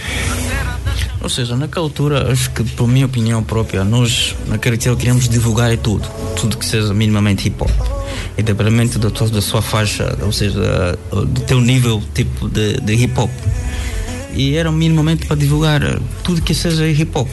[1.21, 5.75] Ou seja, naquela altura, acho que, por minha opinião própria, nós, naquele dia, queríamos divulgar
[5.77, 7.69] tudo, tudo que seja minimamente hip hop.
[8.37, 13.19] Independente da, tua- da sua faixa, ou seja, do teu nível tipo de, de hip
[13.19, 13.29] hop.
[14.33, 17.27] E era minimamente para divulgar eh, tudo que seja hip hop.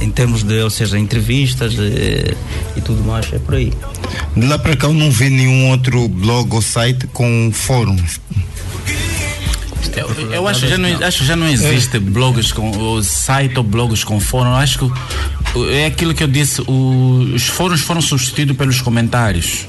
[0.00, 2.34] Em termos de, ou seja, entrevistas eh,
[2.76, 3.72] e tudo mais, é por aí.
[4.36, 7.96] De lá para cá eu não vi nenhum outro blog ou site com fórum.
[9.96, 13.64] Eu, eu acho, que já não, acho já não existe blogs com o site ou
[13.64, 14.54] blogs com fórum.
[14.54, 14.90] Acho que
[15.72, 16.60] é aquilo que eu disse.
[16.68, 19.66] o- os fóruns foram substituídos pelos comentários.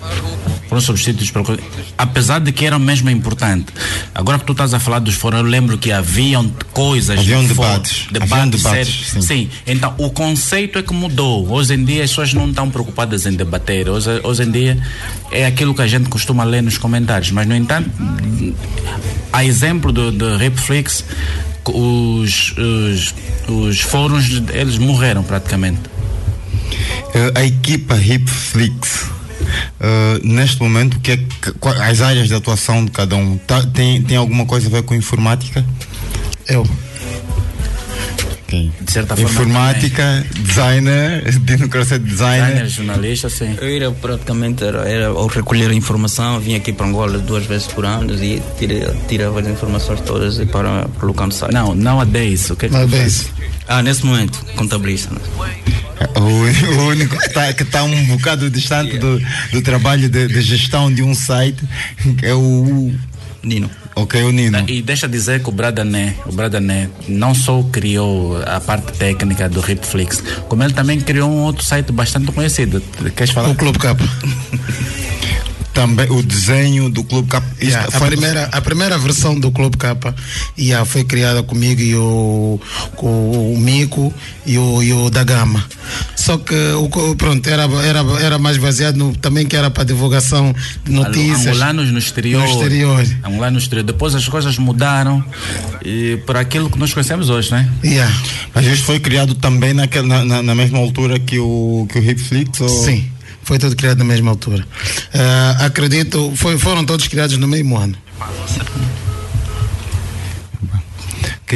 [0.70, 1.60] Foram substituídos pelos
[1.98, 3.74] apesar de que eram mesmo importantes.
[4.14, 7.18] Agora que tu estás a falar dos fóruns, eu lembro que haviam coisas.
[7.18, 8.08] Haviam no fórum, debates.
[8.22, 9.22] Haviam debates, sim.
[9.22, 9.50] sim.
[9.66, 11.52] Então o conceito é que mudou.
[11.52, 13.90] Hoje em dia as pessoas não estão preocupadas em debater.
[13.90, 14.78] Hoje, hoje em dia
[15.32, 17.32] é aquilo que a gente costuma ler nos comentários.
[17.32, 17.90] Mas no entanto,
[19.34, 20.38] a exemplo do, do
[21.66, 23.16] os, os,
[23.48, 25.82] os fóruns eles morreram praticamente.
[27.16, 29.10] Eh, a equipa Hipflix
[29.80, 33.38] Uh, neste momento, o que é que, qual- as áreas de atuação de cada um
[33.38, 35.64] Tá- tem, tem alguma coisa a ver com informática?
[36.48, 36.66] Eu.
[38.44, 38.72] Ok.
[38.82, 42.46] De certa forma, Informática, designer, Dino Cross é designer.
[42.48, 43.56] Designer, jornalista, sim.
[43.62, 47.68] Eu era praticamente era, era ao recolher a informação, vinha aqui para Angola duas vezes
[47.68, 51.54] por ano e tira, tirava as informações todas e para colocar no site.
[51.54, 53.30] Não, nowadays, o que é que tu fazes?
[53.68, 55.14] Ah, nesse momento, contabilista.
[55.14, 55.22] né?
[56.16, 61.04] O, único que está tá um bocado distante do, do trabalho de, de gestão de
[61.04, 61.62] um site
[62.22, 62.92] é o
[63.44, 63.70] Nino.
[63.96, 64.64] Ok, o Nino.
[64.68, 69.60] E deixa dizer que o Bradané, o Bradané não só criou a parte técnica do
[69.60, 72.82] Ripflix, como ele também criou um outro site bastante conhecido.
[73.16, 73.50] Queres falar?
[73.50, 74.04] O Clube Capa.
[75.80, 77.30] Também o desenho do Clube.
[77.62, 80.14] Isto Yeah, a, primeira, a primeira versão do Clube Capa
[80.58, 82.60] yeah, foi criada comigo e o,
[82.96, 84.14] com o Mico
[84.46, 85.64] e o, e o da Gama.
[86.16, 90.54] Só que o, pronto, era, era, era mais baseado no, também que era para divulgação
[90.84, 91.48] de notícias.
[91.48, 92.42] Angolanos no exterior.
[92.42, 93.06] No exterior.
[93.24, 93.86] Angolanos no exterior.
[93.86, 95.24] Depois as coisas mudaram
[95.86, 97.70] e por aquilo que nós conhecemos hoje, né?
[97.84, 98.14] Yeah.
[98.54, 102.04] Mas isto foi criado também naquela, na, na, na mesma altura que o, que o
[102.04, 102.60] Hipflix?
[102.60, 102.68] Ou...
[102.68, 103.10] Sim,
[103.44, 104.66] foi tudo criado na mesma altura.
[105.14, 107.96] Ah, acredito, foi, foram todos criados no mesmo ano.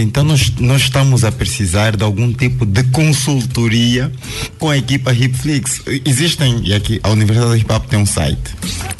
[0.01, 4.11] Então nós, nós estamos a precisar de algum tipo de consultoria
[4.59, 5.81] com a equipa Hipflix.
[6.05, 8.39] Existem, e aqui a Universidade Hip Hop tem um site.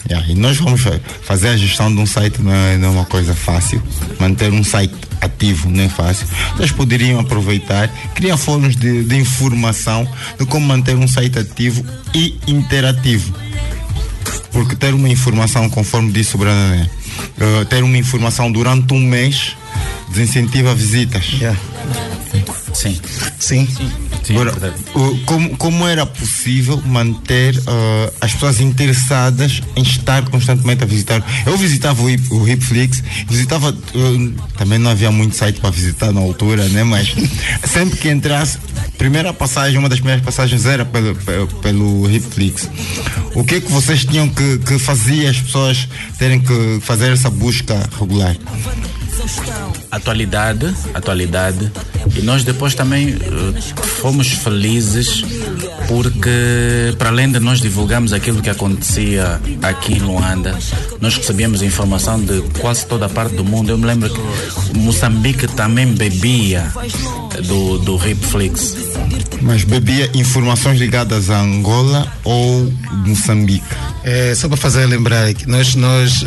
[0.10, 2.92] Yeah, e nós vamos fa- fazer a gestão de um site, não é, não é
[2.92, 3.82] uma coisa fácil.
[4.20, 6.28] Manter um site ativo não é fácil.
[6.56, 12.36] Vocês poderiam aproveitar, criar fóruns de, de informação de como manter um site ativo e
[12.48, 13.34] interativo.
[14.52, 16.90] Porque ter uma informação, conforme disse o Branané,
[17.40, 19.56] eh, ter uma informação durante um mês
[20.13, 21.26] desincentiva visitas.
[22.73, 22.99] Sim.
[23.39, 23.67] Sim.
[24.36, 30.88] Agora, o- como, como era possível manter eh, as pessoas interessadas em estar constantemente a
[30.88, 31.23] visitar?
[31.45, 36.12] Eu visitava o, Hip, o Hipflix, visitava, eh, também não havia muito site para visitar
[36.12, 36.84] na altura, né?
[36.84, 37.13] Mas
[37.67, 38.58] sempre que entrasse,
[38.97, 42.69] primeira passagem, uma das primeiras passagens era pelo, pelo, pelo Hipflix.
[43.36, 47.30] O que é que vocês tinham que, que fazer as pessoas terem que fazer essa
[47.30, 48.36] busca regular?
[49.92, 51.72] Atualidade, atualidade.
[52.16, 53.62] E nós depois também eh,
[54.02, 55.24] fomos felizes
[55.88, 60.58] porque para além de nós divulgarmos aquilo que acontecia aqui em Luanda,
[61.00, 63.70] nós recebíamos informação de quase toda a parte do mundo.
[63.70, 66.72] Eu me lembro que Moçambique também bebia
[67.41, 68.76] do, do Ripflix.
[69.41, 72.72] Mas bebia informações ligadas a Angola ou
[73.06, 73.65] Moçambique?
[74.04, 76.24] É, só para fazer lembrar aqui, nós, nós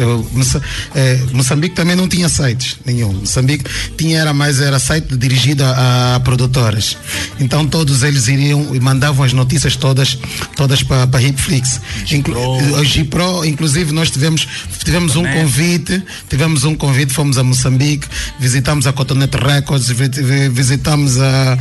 [0.94, 3.12] é, Moçambique também não tinha sites nenhum.
[3.12, 3.64] Moçambique
[3.96, 6.96] tinha era mais era site dirigido a, a produtoras.
[7.40, 10.18] Então todos eles iriam e mandavam as notícias todas
[10.54, 11.80] todas para para Hipflix.
[12.10, 14.46] Inclu, o Gipro, inclusive nós tivemos
[14.84, 15.32] tivemos um Cotonete.
[15.40, 18.06] convite, tivemos um convite, fomos a Moçambique,
[18.38, 20.48] visitamos a Cotonete Records, vi-
[20.96, 21.58] visitamos a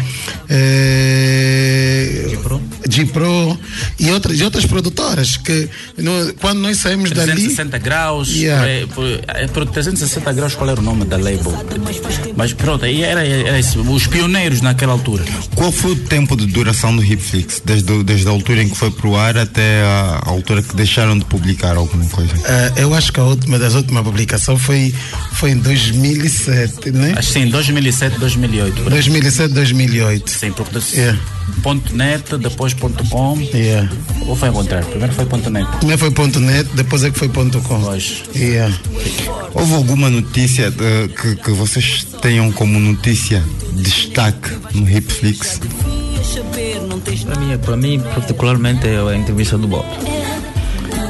[0.50, 0.95] é,
[2.96, 3.60] Gipro
[4.00, 8.68] e outras, e outras produtoras que no- quando nós saímos dali 360 graus, Yeah.
[8.68, 8.86] é,
[9.44, 11.54] é, por 360 graus, qual era o nome da label?
[12.36, 15.24] Mas pronto, aí era, era isso, os pioneiros naquela altura.
[15.56, 17.62] Qual foi o tempo de duração do Hipflix?
[17.66, 21.18] Desde, desde a altura em que foi pro ar até a, a altura que deixaram
[21.18, 22.34] de publicar alguma coisa?
[22.46, 24.94] Ah, eu acho que a última das últimas publicações foi,
[25.34, 27.14] foi em 2007, né?
[27.18, 28.74] Acho que sim, 2007, 2008.
[28.84, 28.90] por aí.
[29.00, 30.30] 2007, 2008.
[30.32, 31.18] Sim, porque Yeah.
[31.62, 33.40] Ponto .net, depois ponto .com.
[33.54, 33.90] Yeah.
[34.28, 34.88] Ou foi ao contrário?
[34.88, 35.70] Primeiro foi ponto .net.
[35.78, 37.82] Primeiro foi ponto .net, depois é que foi ponto .com.
[37.82, 38.24] Pois.
[38.36, 38.74] Yeah.
[39.54, 45.60] Houve alguma notícia eh, que, que vocês tenham como notícia destaque no Hipflix?
[47.26, 49.86] Para mim, para mim, particularmente, é a entrevista do Bob.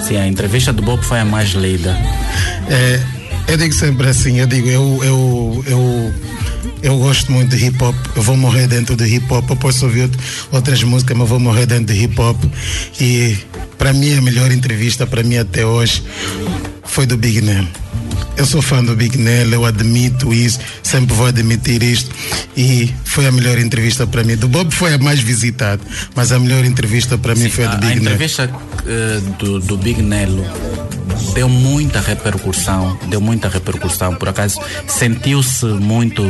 [0.07, 1.97] Sim, a entrevista do Bob foi a mais lida.
[2.69, 3.01] É,
[3.47, 6.13] eu digo sempre assim, eu digo, eu, eu, eu,
[6.85, 9.85] eu gosto muito de hip hop, eu vou morrer dentro do hip hop, eu posso
[9.85, 10.17] ouvir out-
[10.51, 12.37] outras músicas, mas vou morrer dentro de hip hop.
[13.01, 13.37] E
[13.77, 16.03] para mim a melhor entrevista para mim até hoje
[16.83, 17.67] foi do Big Nell.
[18.37, 22.11] Eu sou fã do Big Nell, eu admito isso, sempre vou admitir isto.
[22.55, 24.35] E foi a melhor entrevista para mim.
[24.35, 25.81] Do Bob foi a mais visitada,
[26.13, 28.13] mas a melhor entrevista para mim foi a A, do a Big Nell.
[28.13, 28.49] entrevista
[28.85, 30.45] eh, do, do Big Nelo
[31.33, 34.15] deu muita repercussão, deu muita repercussão.
[34.15, 36.23] Por acaso sentiu-se muito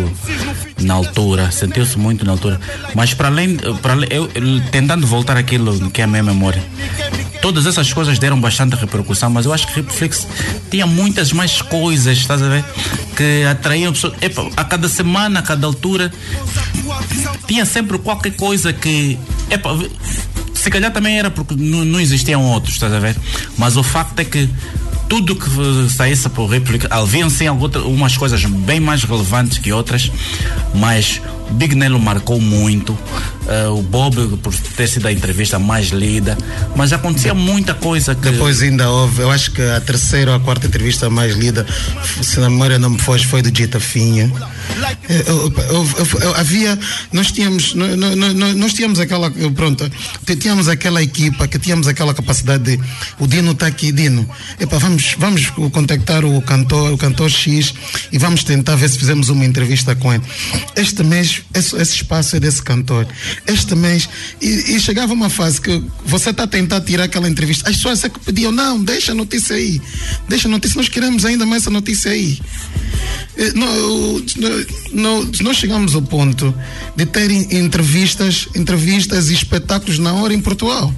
[0.81, 2.59] na altura, sentiu-se muito na altura.
[2.93, 4.29] Mas para além, para eu
[4.71, 6.63] tentando voltar aquilo que é a minha memória.
[7.41, 10.27] Todas essas coisas deram bastante repercussão, mas eu acho que Netflix
[10.71, 12.65] tinha muitas mais coisas, estás a ver?
[13.15, 14.15] Que atraíam pessoas.
[14.19, 16.11] Epa, a cada semana, a cada altura,
[17.47, 19.19] tinha sempre qualquer coisa que.
[19.49, 19.77] Epa,
[20.65, 23.15] Se calhar também era porque não, existiam outros, estás a ver?
[23.55, 24.49] Mas o facto é que
[25.07, 25.47] tudo que
[25.91, 30.11] saísse por réplica, haviam sim algumas coisas bem mais relevantes que outras,
[30.73, 36.37] mas Big Nelo marcou muito, uh, o Bob por ter sido a entrevista mais lida,
[36.75, 38.29] mas acontecia muita coisa que.
[38.29, 41.65] Depois ainda houve, eu acho que a terceira ou a quarta entrevista mais lida,
[42.21, 44.31] se na memória não me foge, foi do Dita Finha.
[45.07, 45.87] Eu, eu,
[46.21, 46.77] eu, havia,
[47.13, 49.89] nós tínhamos, nós, nós tínhamos aquela, pronto,
[50.39, 52.79] tínhamos aquela equipa que tínhamos aquela capacidade de,
[53.19, 54.27] o Dino está aqui, Dino,
[54.59, 57.73] epa, vamos, vamos contactar o cantor, o cantor X
[58.11, 60.23] e vamos tentar ver se fizemos uma entrevista com ele.
[60.75, 63.07] Este mês esse, esse espaço é desse cantor.
[63.47, 64.07] Este mês,
[64.41, 67.69] e, e chegava uma fase que você está a tentar tirar aquela entrevista.
[67.69, 69.81] As pessoas é que pediam, não, deixa a notícia aí.
[70.27, 72.39] Deixa a notícia, nós queremos ainda mais essa notícia aí.
[74.93, 76.55] Nós, nós chegamos ao ponto
[76.95, 80.93] de ter entrevistas, entrevistas e espetáculos na hora em Portugal.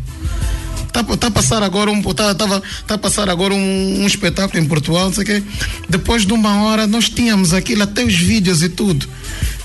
[0.88, 4.64] Está tá a passar agora um tá, tava, tá a passar agora um, um espetáculo
[4.64, 5.44] em Portugal, não sei que.
[5.88, 9.08] Depois de uma hora nós tínhamos aquilo, até os vídeos e tudo.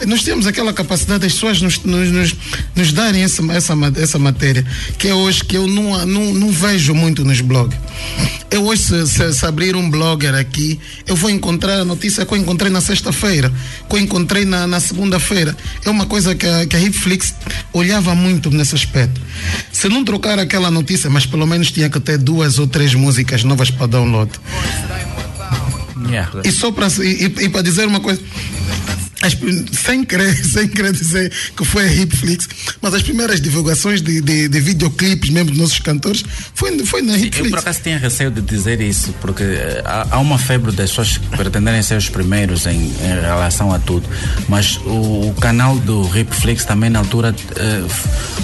[0.06, 2.34] Nós temos aquela capacidade das pessoas nos, nos, nos,
[2.74, 4.64] nos darem essa, essa, essa matéria,
[4.98, 7.76] que é hoje que eu não, não, não vejo muito nos blogs.
[8.50, 12.34] Eu hoje, se, se, se, abrir um blogger aqui, eu vou encontrar a notícia que
[12.34, 13.52] eu encontrei na sexta-feira,
[13.88, 15.56] que eu encontrei na, na segunda-feira.
[15.84, 17.34] É uma coisa que a, que a Hitflix
[17.72, 19.20] olhava muito nesse aspecto.
[19.72, 23.42] Se não trocar aquela notícia, mas pelo menos tinha que ter duas ou três músicas
[23.42, 24.30] novas para download.
[26.08, 26.42] Yeah.
[26.44, 28.20] E só para e, e para dizer uma coisa,
[29.22, 29.36] as,
[29.78, 32.48] sem, querer, sem querer dizer que foi a Hipflix,
[32.80, 37.16] mas as primeiras divulgações de, de, de videoclipes mesmo dos nossos cantores foi, foi na
[37.16, 37.38] Hipflix.
[37.38, 40.90] Eu por acaso tinha receio de dizer isso, porque eh, há, há uma febre das
[40.90, 44.08] pessoas que pretenderem ser os primeiros em, em relação a tudo,
[44.48, 47.88] mas o, o canal do Hipflix também na altura uh,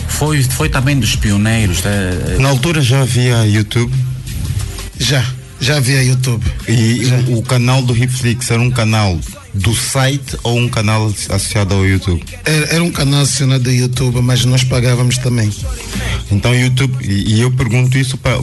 [0.09, 1.81] foi, foi também dos pioneiros.
[1.81, 3.93] Uh, na altura já havia YouTube?
[4.99, 5.25] Já,
[5.61, 6.45] já havia YouTube.
[6.69, 9.19] E o, o canal do Hipflix era um canal
[9.55, 12.25] do site ou um canal associado ao YouTube?
[12.45, 15.53] Era, era, um canal associado ao YouTube, mas nós pagávamos também.
[16.31, 18.39] Então, YouTube, e, eu pergunto isso para,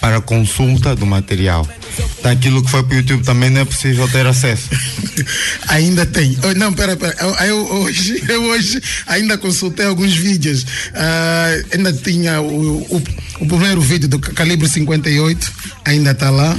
[0.00, 1.66] para consulta do material.
[2.22, 4.68] Daquilo que foi para o YouTube também não é possível ter acesso.
[5.68, 6.36] ainda tem.
[6.42, 7.14] Oh, não, pera, pera.
[7.20, 10.62] Eu, eu, hoje, eu hoje ainda consultei alguns vídeos.
[10.62, 13.02] Uh, ainda tinha o, o,
[13.40, 15.52] o, primeiro vídeo do calibre 58,
[15.84, 16.56] ainda está lá.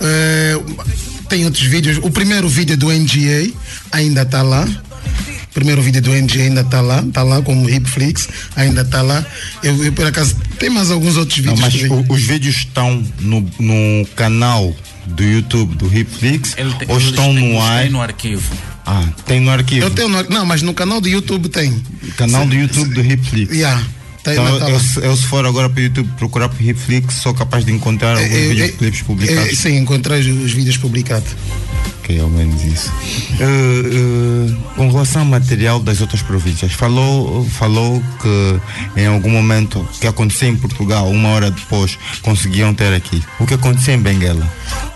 [0.00, 1.98] Uh, tem outros vídeos.
[2.02, 3.52] O primeiro vídeo do NGA
[3.92, 4.64] ainda está lá.
[4.64, 9.24] O primeiro vídeo do NGA ainda está lá, está lá como Hipflix, ainda está lá.
[9.62, 11.58] Eu, eu, por acaso, tem mais alguns outros vídeos.
[11.58, 14.74] Não, mas o, os vídeos estão no, no canal
[15.06, 16.54] do YouTube do Hipflix
[16.88, 17.88] ou estão no ar?
[17.90, 18.48] no arquivo.
[18.86, 19.86] Ah, tem no arquivo.
[19.86, 21.80] Eu tenho no, não, mas no canal do YouTube tem.
[22.16, 23.52] Canal do YouTube do Hipflix.
[23.54, 23.84] Yeah.
[24.22, 27.64] Tá então, eu, eu, se for agora para o YouTube procurar por Hipflix, sou capaz
[27.64, 29.52] de encontrar alguns é, videoclipes publicados.
[29.52, 31.34] É, sim, encontrar os vídeos publicados.
[32.00, 32.92] Ok, ao menos isso.
[33.40, 39.88] Uh, uh, com relação ao material das outras províncias, falou, falou que em algum momento
[39.98, 43.22] que aconteceu em Portugal, uma hora depois, conseguiam ter aqui.
[43.38, 44.46] O que aconteceu em Benguela?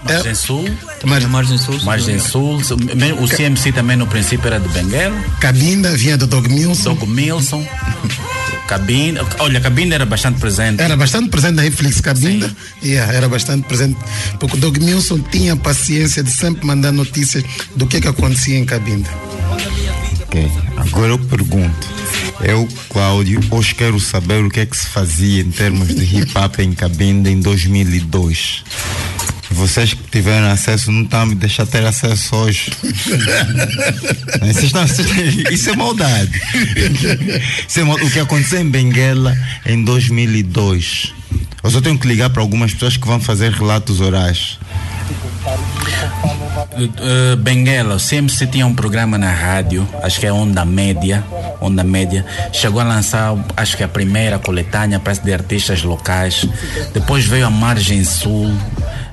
[0.02, 0.68] Margem Sul,
[1.04, 1.20] Mar...
[1.28, 2.60] Margem Sul, Margem Sul,
[3.20, 5.18] o CMC também no princípio era de Benguela.
[5.40, 6.94] Cabinda vinha do Dog Milson.
[6.94, 7.66] Dog Milson.
[8.66, 10.82] Cabine, olha, a cabine era bastante presente.
[10.82, 12.50] Era bastante presente na Netflix, cabine.
[12.82, 13.98] Yeah, era bastante presente.
[14.40, 17.44] Porque o Doug Milson tinha paciência de sempre mandar notícias
[17.76, 19.04] do que, que acontecia em cabine.
[20.22, 21.94] Ok, agora eu pergunto.
[22.40, 26.36] Eu, Cláudio, hoje quero saber o que é que se fazia em termos de hip
[26.36, 28.64] hop em cabine em 2002
[29.50, 32.72] vocês que tiveram acesso não estão a me deixar ter acesso hoje.
[35.50, 36.42] isso é maldade.
[37.68, 38.08] Isso é maldade.
[38.08, 41.12] O que aconteceu em Benguela em 2002.
[41.62, 44.58] Eu só tenho que ligar para algumas pessoas que vão fazer relatos orais.
[46.74, 51.24] Uh, Benguela, sempre se tinha um programa na rádio, acho que é Onda Média,
[51.60, 56.46] Onda Média, chegou a lançar, acho que a primeira coletânea, parece de artistas locais.
[56.92, 58.52] Depois veio a Margem Sul,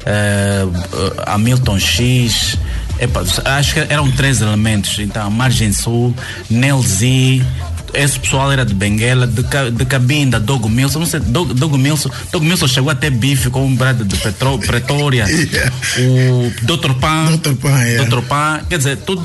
[0.05, 2.57] uh, Hamilton X,
[2.99, 3.23] epa,
[3.57, 4.99] acho que eram três elementos.
[4.99, 6.13] Então, Margem Sul,
[6.49, 7.45] Nelzi,
[7.93, 12.09] esse pessoal era de Benguela, de, de Cabinda, Dogo Milson, não sei, Dogo, Dogo Milson,
[12.31, 15.73] Dogo Milson chegou até bife com um brado de Petro, Pretória, yeah.
[15.99, 16.93] o Dr.
[16.99, 17.55] Pan, Dr.
[17.55, 18.09] Pan, yeah.
[18.09, 18.21] Dr.
[18.21, 19.23] Pan, quer dizer, tudo,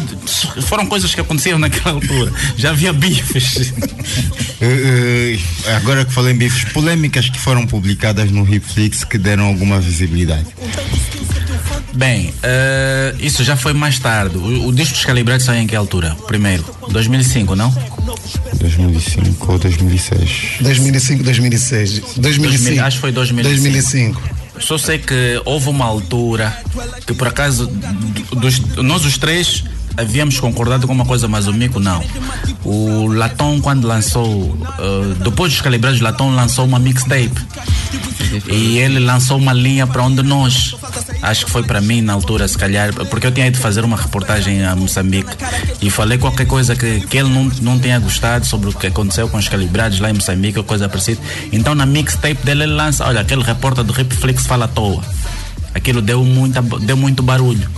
[0.63, 3.57] foram coisas que aconteciam naquela altura, já havia bifes.
[3.57, 9.45] uh, uh, agora que falei em bifes, polêmicas que foram publicadas no Hipflix que deram
[9.45, 10.47] alguma visibilidade.
[11.95, 14.37] Bem, uh, isso já foi mais tarde.
[14.37, 16.17] O, o disco descalibrado saiu em que altura?
[16.27, 17.75] Primeiro, 2005, não?
[18.55, 20.59] 2005 ou 2006.
[20.61, 22.01] 2005, 2006.
[22.17, 22.81] 2005.
[22.83, 23.55] Acho que foi 2005.
[23.55, 24.23] 2005.
[24.59, 26.57] Só sei que houve uma altura
[27.07, 29.65] que por acaso dos, nós os três
[29.97, 32.03] havíamos concordado com uma coisa, mas o Mico não.
[32.65, 37.47] O Latom, quando lançou, uh, depois dos calibrados, Latom lançou uma mixtape.
[38.49, 40.75] E ele lançou uma linha para onde nós,
[41.23, 43.97] acho que foi para mim na altura, se calhar, porque eu tinha ido fazer uma
[43.97, 45.31] reportagem a Moçambique
[45.81, 49.29] e falei qualquer coisa que, que ele não, não tenha gostado sobre o que aconteceu
[49.29, 51.21] com os calibrados lá em Moçambique, ou coisa parecida.
[51.53, 55.03] Então na mixtape dele ele lança, olha, aquele repórter do Ripflix fala à toa
[55.77, 57.69] aquilo deu, muita, deu muito barulho.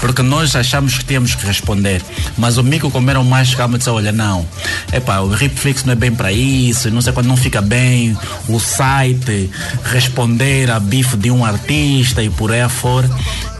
[0.00, 2.02] Porque nós achamos que tínhamos que responder.
[2.36, 4.46] Mas o Mico, como era o mais calmo, disse: olha, não,
[4.92, 8.16] epá, o Ripflix não é bem para isso, não sei quando não fica bem,
[8.48, 9.50] o site,
[9.84, 13.10] responder a bife de um artista e por aí afora.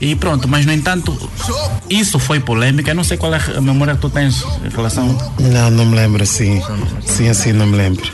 [0.00, 1.30] E pronto, mas no entanto,
[1.90, 2.90] isso foi polêmica.
[2.90, 5.16] Eu não sei qual é a memória que tu tens em relação.
[5.40, 6.62] Não, não me lembro assim.
[7.04, 8.08] Sim, assim não me lembro.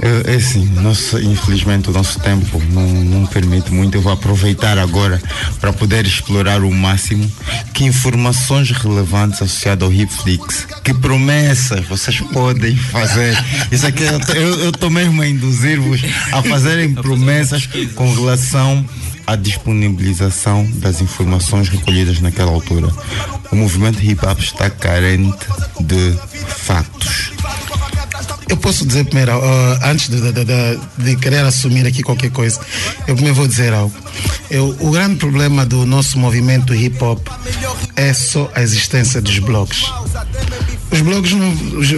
[0.00, 3.96] É, é assim, nosso, infelizmente o nosso tempo não, não permite muito.
[3.96, 5.20] Eu vou aproveitar agora
[5.60, 7.30] para poder explorar o máximo
[7.72, 13.36] que informações relevantes associadas ao Hipflix, que promessas vocês podem fazer.
[13.70, 18.84] Isso aqui eu estou mesmo a induzir-vos a fazerem promessas com relação
[19.26, 22.88] à disponibilização das informações recolhidas naquela altura.
[23.50, 25.46] O movimento hip hop está carente
[25.80, 26.14] de
[26.46, 27.32] factos.
[28.48, 32.60] Eu posso dizer primeiro, uh, antes de, de, de, de, querer assumir aqui qualquer coisa,
[33.06, 33.94] eu primeiro vou dizer algo.
[34.50, 37.26] Eu, o grande problema do nosso movimento hip hop
[37.96, 39.84] é só a existência dos blogs.
[40.90, 41.90] Os blogs, não, os,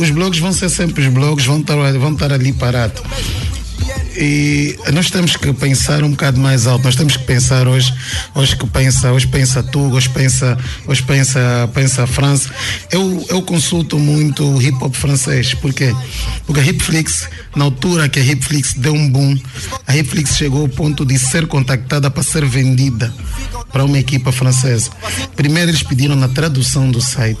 [0.00, 3.00] os blogs vão ser sempre os blogs, vão estar, vão estar ali parados.
[4.16, 6.84] E nós temos que pensar um bocado mais alto.
[6.84, 7.92] Nós temos que pensar hoje,
[8.34, 12.50] hoje que pensa, hoje pensa tu, hoje pensa, hoje pensa, pensa França.
[12.90, 15.54] Eu, eu consulto muito hip hop francês.
[15.54, 15.94] Por quê?
[16.46, 19.38] Porque a Hipflix, na altura que a Hipflix deu um boom,
[19.86, 23.12] a Hipflix chegou ao ponto de ser contactada para ser vendida
[23.72, 24.90] para uma equipa francesa.
[25.34, 27.40] Primeiro eles pediram na tradução do site,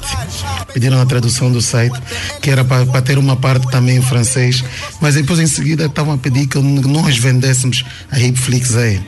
[0.72, 2.00] pediram na tradução do site,
[2.40, 4.64] que era para ter uma parte também em francês,
[5.00, 9.02] mas depois em seguida estavam a pedir que nós vendéssemos a Hipflix a ele.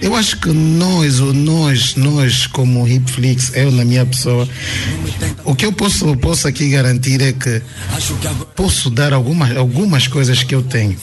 [0.00, 4.48] Eu acho que nós, nós, nós como Hipflix, eu na minha pessoa,
[5.44, 7.62] o que eu posso, posso aqui garantir é que
[8.56, 10.96] posso dar algumas, algumas coisas que eu tenho.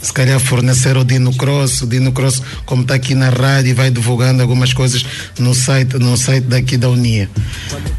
[0.00, 3.90] Se calhar fornecer o Dino Cross, o Dino Cross, como está aqui na rádio, vai
[3.90, 5.04] divulgando algumas coisas
[5.38, 7.28] no site, no site daqui da Unia.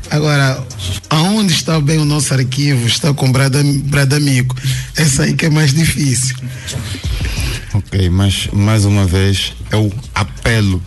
[0.09, 0.63] Agora,
[1.09, 2.87] aonde está bem o nosso arquivo?
[2.87, 4.55] Está com Brada, Brada Amigo.
[4.95, 6.35] Essa aí que é mais difícil.
[7.73, 10.79] Ok, mas mais uma vez eu apelo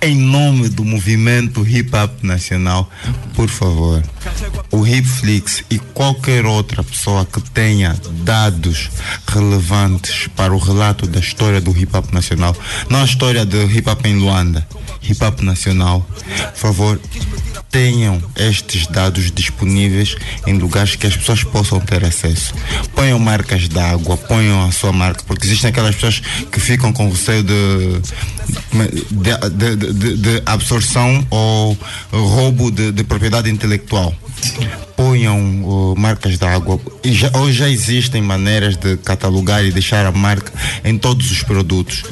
[0.00, 2.90] em nome do movimento hip hop nacional,
[3.34, 4.02] por favor,
[4.70, 8.88] o Hipflix e qualquer outra pessoa que tenha dados
[9.26, 12.56] relevantes para o relato da história do hip hop nacional,
[12.88, 14.66] não a história do hip hop em Luanda,
[15.02, 16.06] hip hop nacional,
[16.52, 17.00] por favor,
[17.70, 20.16] tenham estes dados disponíveis
[20.46, 22.52] em lugares que as pessoas possam ter acesso.
[22.94, 27.42] Ponham marcas d'água, ponham a sua marca, porque existem aquelas pessoas que ficam com receio
[27.42, 28.00] de,
[29.10, 31.78] de, de, de absorção ou
[32.12, 34.14] roubo de, propriedade intelectual.
[34.96, 36.80] Ponham uh, marcas d'água.
[37.02, 40.52] E já, hoje já existem maneiras de catalogar e deixar a marca
[40.84, 42.04] em todos os produtos.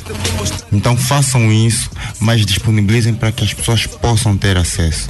[0.73, 5.09] Então façam isso, mas disponibilizem para que as pessoas possam ter acesso.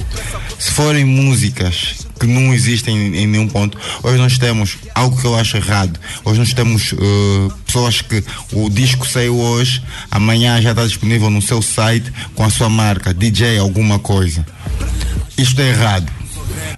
[0.57, 5.25] Se forem músicas que não existem em, em nenhum ponto, hoje nós temos algo que
[5.25, 5.97] eu acho errado.
[6.25, 11.41] Hoje nós temos uh, pessoas que o disco saiu hoje, amanhã já está disponível no
[11.41, 14.45] seu site com a sua marca, DJ alguma coisa.
[15.37, 16.18] Isto é errado.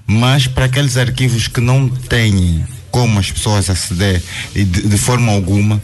[0.06, 4.22] Mas para aqueles arquivos que não têm como as pessoas aceder
[4.54, 5.82] de, de forma alguma,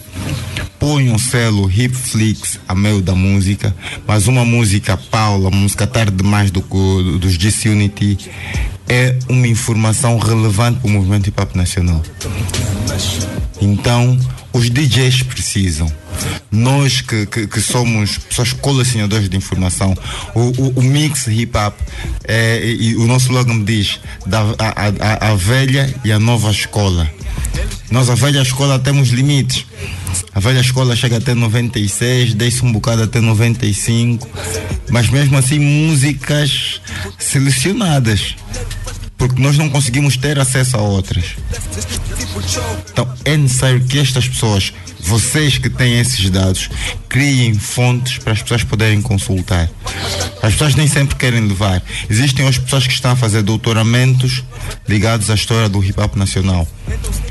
[0.78, 6.18] põe um selo Hipflix a meio da música, mas uma música Paula, uma música tarde
[6.18, 6.62] demais do,
[7.18, 8.18] dos Disunity,
[8.90, 12.02] é uma informação relevante para o movimento hip hop nacional.
[13.60, 14.18] Então,
[14.58, 15.92] os DJs precisam.
[16.52, 19.96] Nós que, que, que somos pessoas colecionadores de informação,
[20.34, 21.76] o, o, o mix hip hop,
[22.24, 27.10] é, e o nosso slogan diz da, a, a, a velha e a nova escola.
[27.92, 29.66] Nós, a velha escola, temos limites.
[30.34, 34.28] A velha escola chega até 96, desce um bocado até 95,
[34.90, 36.82] mas mesmo assim, músicas
[37.20, 38.36] selecionadas
[39.18, 41.36] porque nós não conseguimos ter acesso a outras.
[42.92, 44.74] Então é necessário que estas pessoas
[45.08, 46.70] vocês que têm esses dados,
[47.08, 49.70] criem fontes para as pessoas poderem consultar.
[50.42, 51.82] As pessoas nem sempre querem levar.
[52.10, 54.44] Existem hoje pessoas que estão a fazer doutoramentos
[54.88, 56.68] ligados à história do hip hop nacional.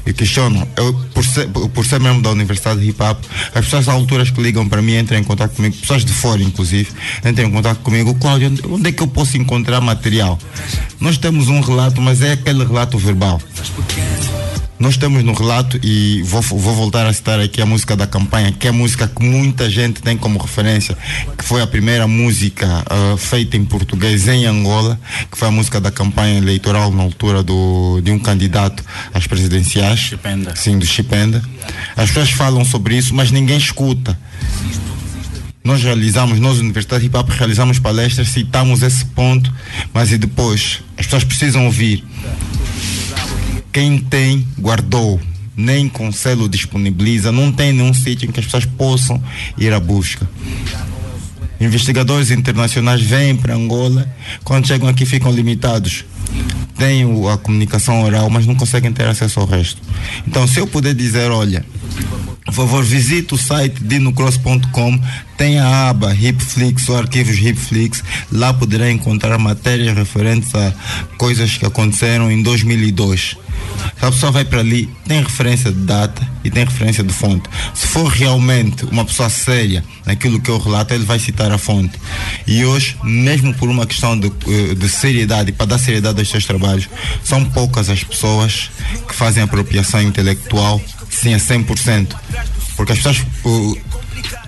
[0.06, 3.22] E questionam, eu, por, ser, por ser membro da Universidade de Hip Hop,
[3.54, 6.42] as pessoas à alturas que ligam para mim entram em contato comigo, pessoas de fora
[6.42, 6.90] inclusive,
[7.24, 10.38] entram em contato comigo, Cláudio, onde é que eu posso encontrar material?
[11.00, 13.40] Nós temos um relato, mas é aquele relato verbal.
[14.78, 18.52] Nós temos no relato, e vou, vou voltar a citar aqui a música da campanha,
[18.52, 20.96] que é a música que muita gente tem como referência,
[21.36, 25.00] que foi a primeira música uh, feita em português em Angola,
[25.30, 29.98] que foi a música da campanha eleitoral na altura do, de um candidato às presidenciais.
[29.98, 30.54] Chipenda.
[30.54, 31.42] Sim, do Chipenda.
[31.96, 34.18] As pessoas falam sobre isso, mas ninguém escuta.
[35.64, 39.52] Nós realizamos, nós, Universidade Hip Hop, realizamos palestras, citamos esse ponto,
[39.92, 40.80] mas e depois?
[40.96, 42.04] As pessoas precisam ouvir.
[43.76, 45.20] Quem tem, guardou.
[45.54, 49.22] Nem com selo disponibiliza, não tem nenhum sítio em que as pessoas possam
[49.58, 50.26] ir à busca.
[51.60, 54.10] Investigadores internacionais vêm para Angola,
[54.44, 56.06] quando chegam aqui ficam limitados.
[56.78, 59.82] Têm o- a comunicação oral, mas não conseguem ter acesso ao resto.
[60.26, 61.62] Então, se eu puder dizer, olha,
[62.46, 65.00] por favor, visite o site dinocross.com,
[65.36, 68.02] tem a aba Hipflix ou arquivos Hipflix.
[68.30, 70.72] Lá poderá encontrar matérias referentes a
[71.18, 73.36] coisas que aconteceram em 2002.
[73.98, 77.48] Se a pessoa vai para ali, tem referência de data e tem referência de fonte.
[77.74, 81.98] Se for realmente uma pessoa séria naquilo que eu relato, ele vai citar a fonte.
[82.46, 86.44] E hoje, mesmo por uma questão de, eh, de seriedade, para dar seriedade aos seus
[86.44, 86.88] trabalhos,
[87.24, 88.70] são poucas as pessoas
[89.08, 90.80] que fazem apropriação intelectual,
[91.16, 92.14] sim, a 100%.
[92.76, 93.26] Porque as pessoas.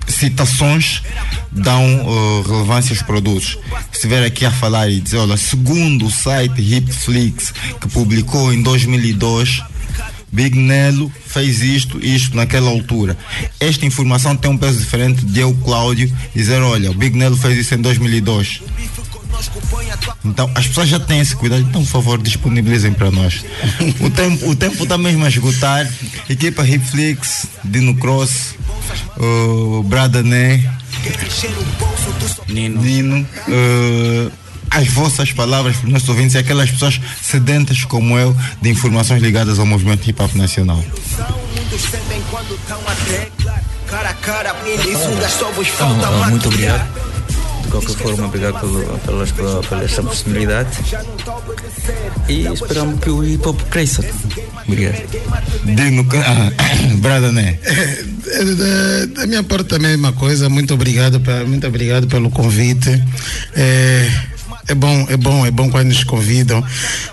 [0.06, 1.02] citações
[1.50, 3.58] dão uh, relevância aos produtos.
[3.90, 8.62] Se estiver aqui a falar e dizer, olha, segundo o site Hipflix, que publicou em
[8.62, 9.62] 2002,
[10.30, 13.16] Big Nelo fez isto, isto naquela altura.
[13.58, 17.58] Esta informação tem um peso diferente de eu, Cláudio, dizer, olha, o Big Nelo fez
[17.58, 18.62] isso em 2002.
[20.24, 23.45] Então, as pessoas já têm esse cuidado, então, por favor, disponibilizem para nós.
[24.01, 25.89] O tempo, o tempo está mesmo a esgotar.
[26.28, 28.55] Equipa Hipflix, Dino Cross,
[29.16, 30.64] o Bradané,
[32.49, 32.80] Nino.
[32.82, 34.30] Nino, eh,
[34.70, 39.22] as vossas palavras para os nossos ouvintes e aquelas pessoas sedentas como eu de informações
[39.22, 40.82] ligadas ao movimento hip hop nacional.
[46.24, 46.97] Ah, muito obrigado.
[47.68, 50.70] De qualquer forma, obrigado pelo, pelas, pela, pela esta possibilidade.
[52.26, 54.02] E esperamos que o hip hop cresça.
[54.66, 55.02] Obrigado.
[55.64, 56.50] Dino, ah,
[56.96, 57.58] Bradané.
[57.58, 60.48] Da, da minha parte também é a mesma coisa.
[60.48, 63.02] Muito obrigado, muito obrigado pelo convite.
[63.54, 64.10] É,
[64.68, 66.62] é bom, é bom, é bom quando nos convidam,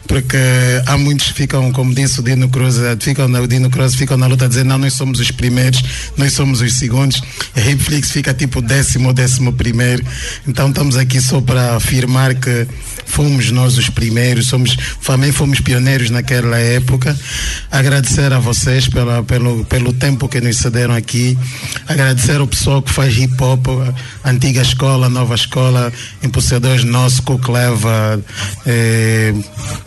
[0.08, 0.38] porque
[0.86, 3.96] há muitos que ficam, como disse o Dino Cruz, eh, ficam na, o Dino Cruz
[3.96, 5.82] ficam na luta dizer não, nós somos os primeiros,
[6.18, 7.22] nós somos os segundos.
[7.56, 10.04] A Hipflix fica tipo décimo, décimo primeiro.
[10.46, 12.68] Então estamos aqui só para afirmar que
[13.06, 14.76] fomos nós os primeiros, somos,
[15.06, 17.18] também fomos pioneiros naquela época.
[17.72, 21.38] Agradecer a vocês pela, pelo, pelo tempo que nos cederam aqui.
[21.88, 23.68] Agradecer ao pessoal que faz hip hop,
[24.26, 28.20] antiga escola, nova escola, impulsionadores nossos, Cocleva,
[28.66, 29.32] eh,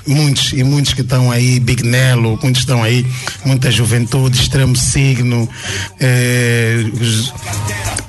[0.06, 3.04] muitos e muitos que estão aí, Big Nelo, muitos estão aí,
[3.44, 5.48] muita juventude, extremo signo,
[7.00, 7.32] os-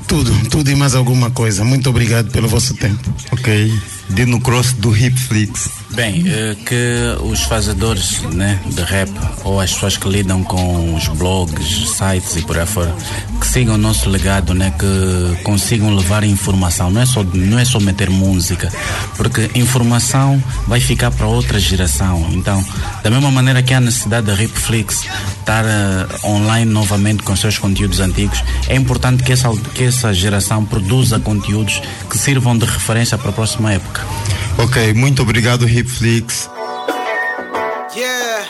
[0.08, 1.64] tudo, tudo e mais alguma coisa.
[1.64, 3.12] Muito obrigado pelo vosso tempo.
[3.32, 3.74] Ok.
[4.10, 5.70] Dino Cross do Hipflix.
[5.92, 9.10] Bem, eh, que os fazedores né, de rap
[9.44, 12.96] ou as pessoas que lidam com os blogs, sites e por aí fora,
[13.40, 17.66] que sigam o nosso legado, né, que consigam levar informação, não é só, não é
[17.66, 18.72] só meter música,
[19.18, 22.30] porque informação vai ficar para outra geração.
[22.32, 22.64] Então,
[23.04, 25.06] da mesma maneira que há necessidade da Ripflix
[25.40, 30.64] estar eh, online novamente com seus conteúdos antigos, é importante que essa, que essa geração
[30.64, 33.99] produza conteúdos que sirvam de referência para a próxima época.
[34.58, 36.50] Ok, muito obrigado, Hipflix.
[37.96, 38.50] Yeah.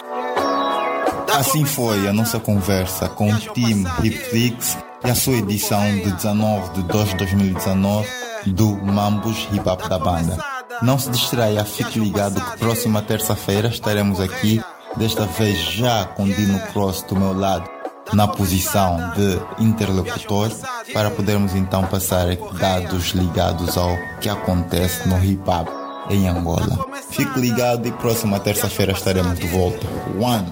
[1.34, 6.74] Assim foi a nossa conversa com o time Hipflix e a sua edição de 19
[6.74, 8.08] de 2 de 2019
[8.48, 10.38] do Mambus Hip Hop da banda.
[10.82, 14.62] Não se distraia, fique ligado que próxima terça-feira estaremos aqui,
[14.98, 17.70] desta vez já com Dino Cross do meu lado,
[18.14, 20.50] na posição de interlocutor,
[20.94, 25.68] para podermos então passar dados ligados ao que acontece no hip hop
[26.10, 26.86] em Angola.
[27.12, 29.86] Fique ligado e próxima terça-feira estaremos de volta.
[30.20, 30.52] One.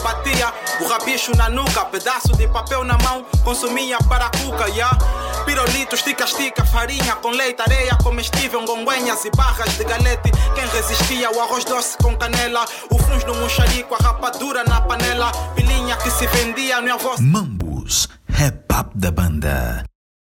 [0.00, 4.96] Batia o rabicho na nuca, pedaço de papel na mão, consumia para a cuca, yeah.
[5.44, 10.30] Pirolitos, tica-tica, farinha com leite, areia comestível, gonguenhas e barras de galete.
[10.54, 15.32] Quem resistia, o arroz doce com canela, o funs no mocharico, a rapadura na panela,
[15.54, 17.16] pilinha que se vendia no avô.
[17.20, 19.91] Mambus, rap up da banda.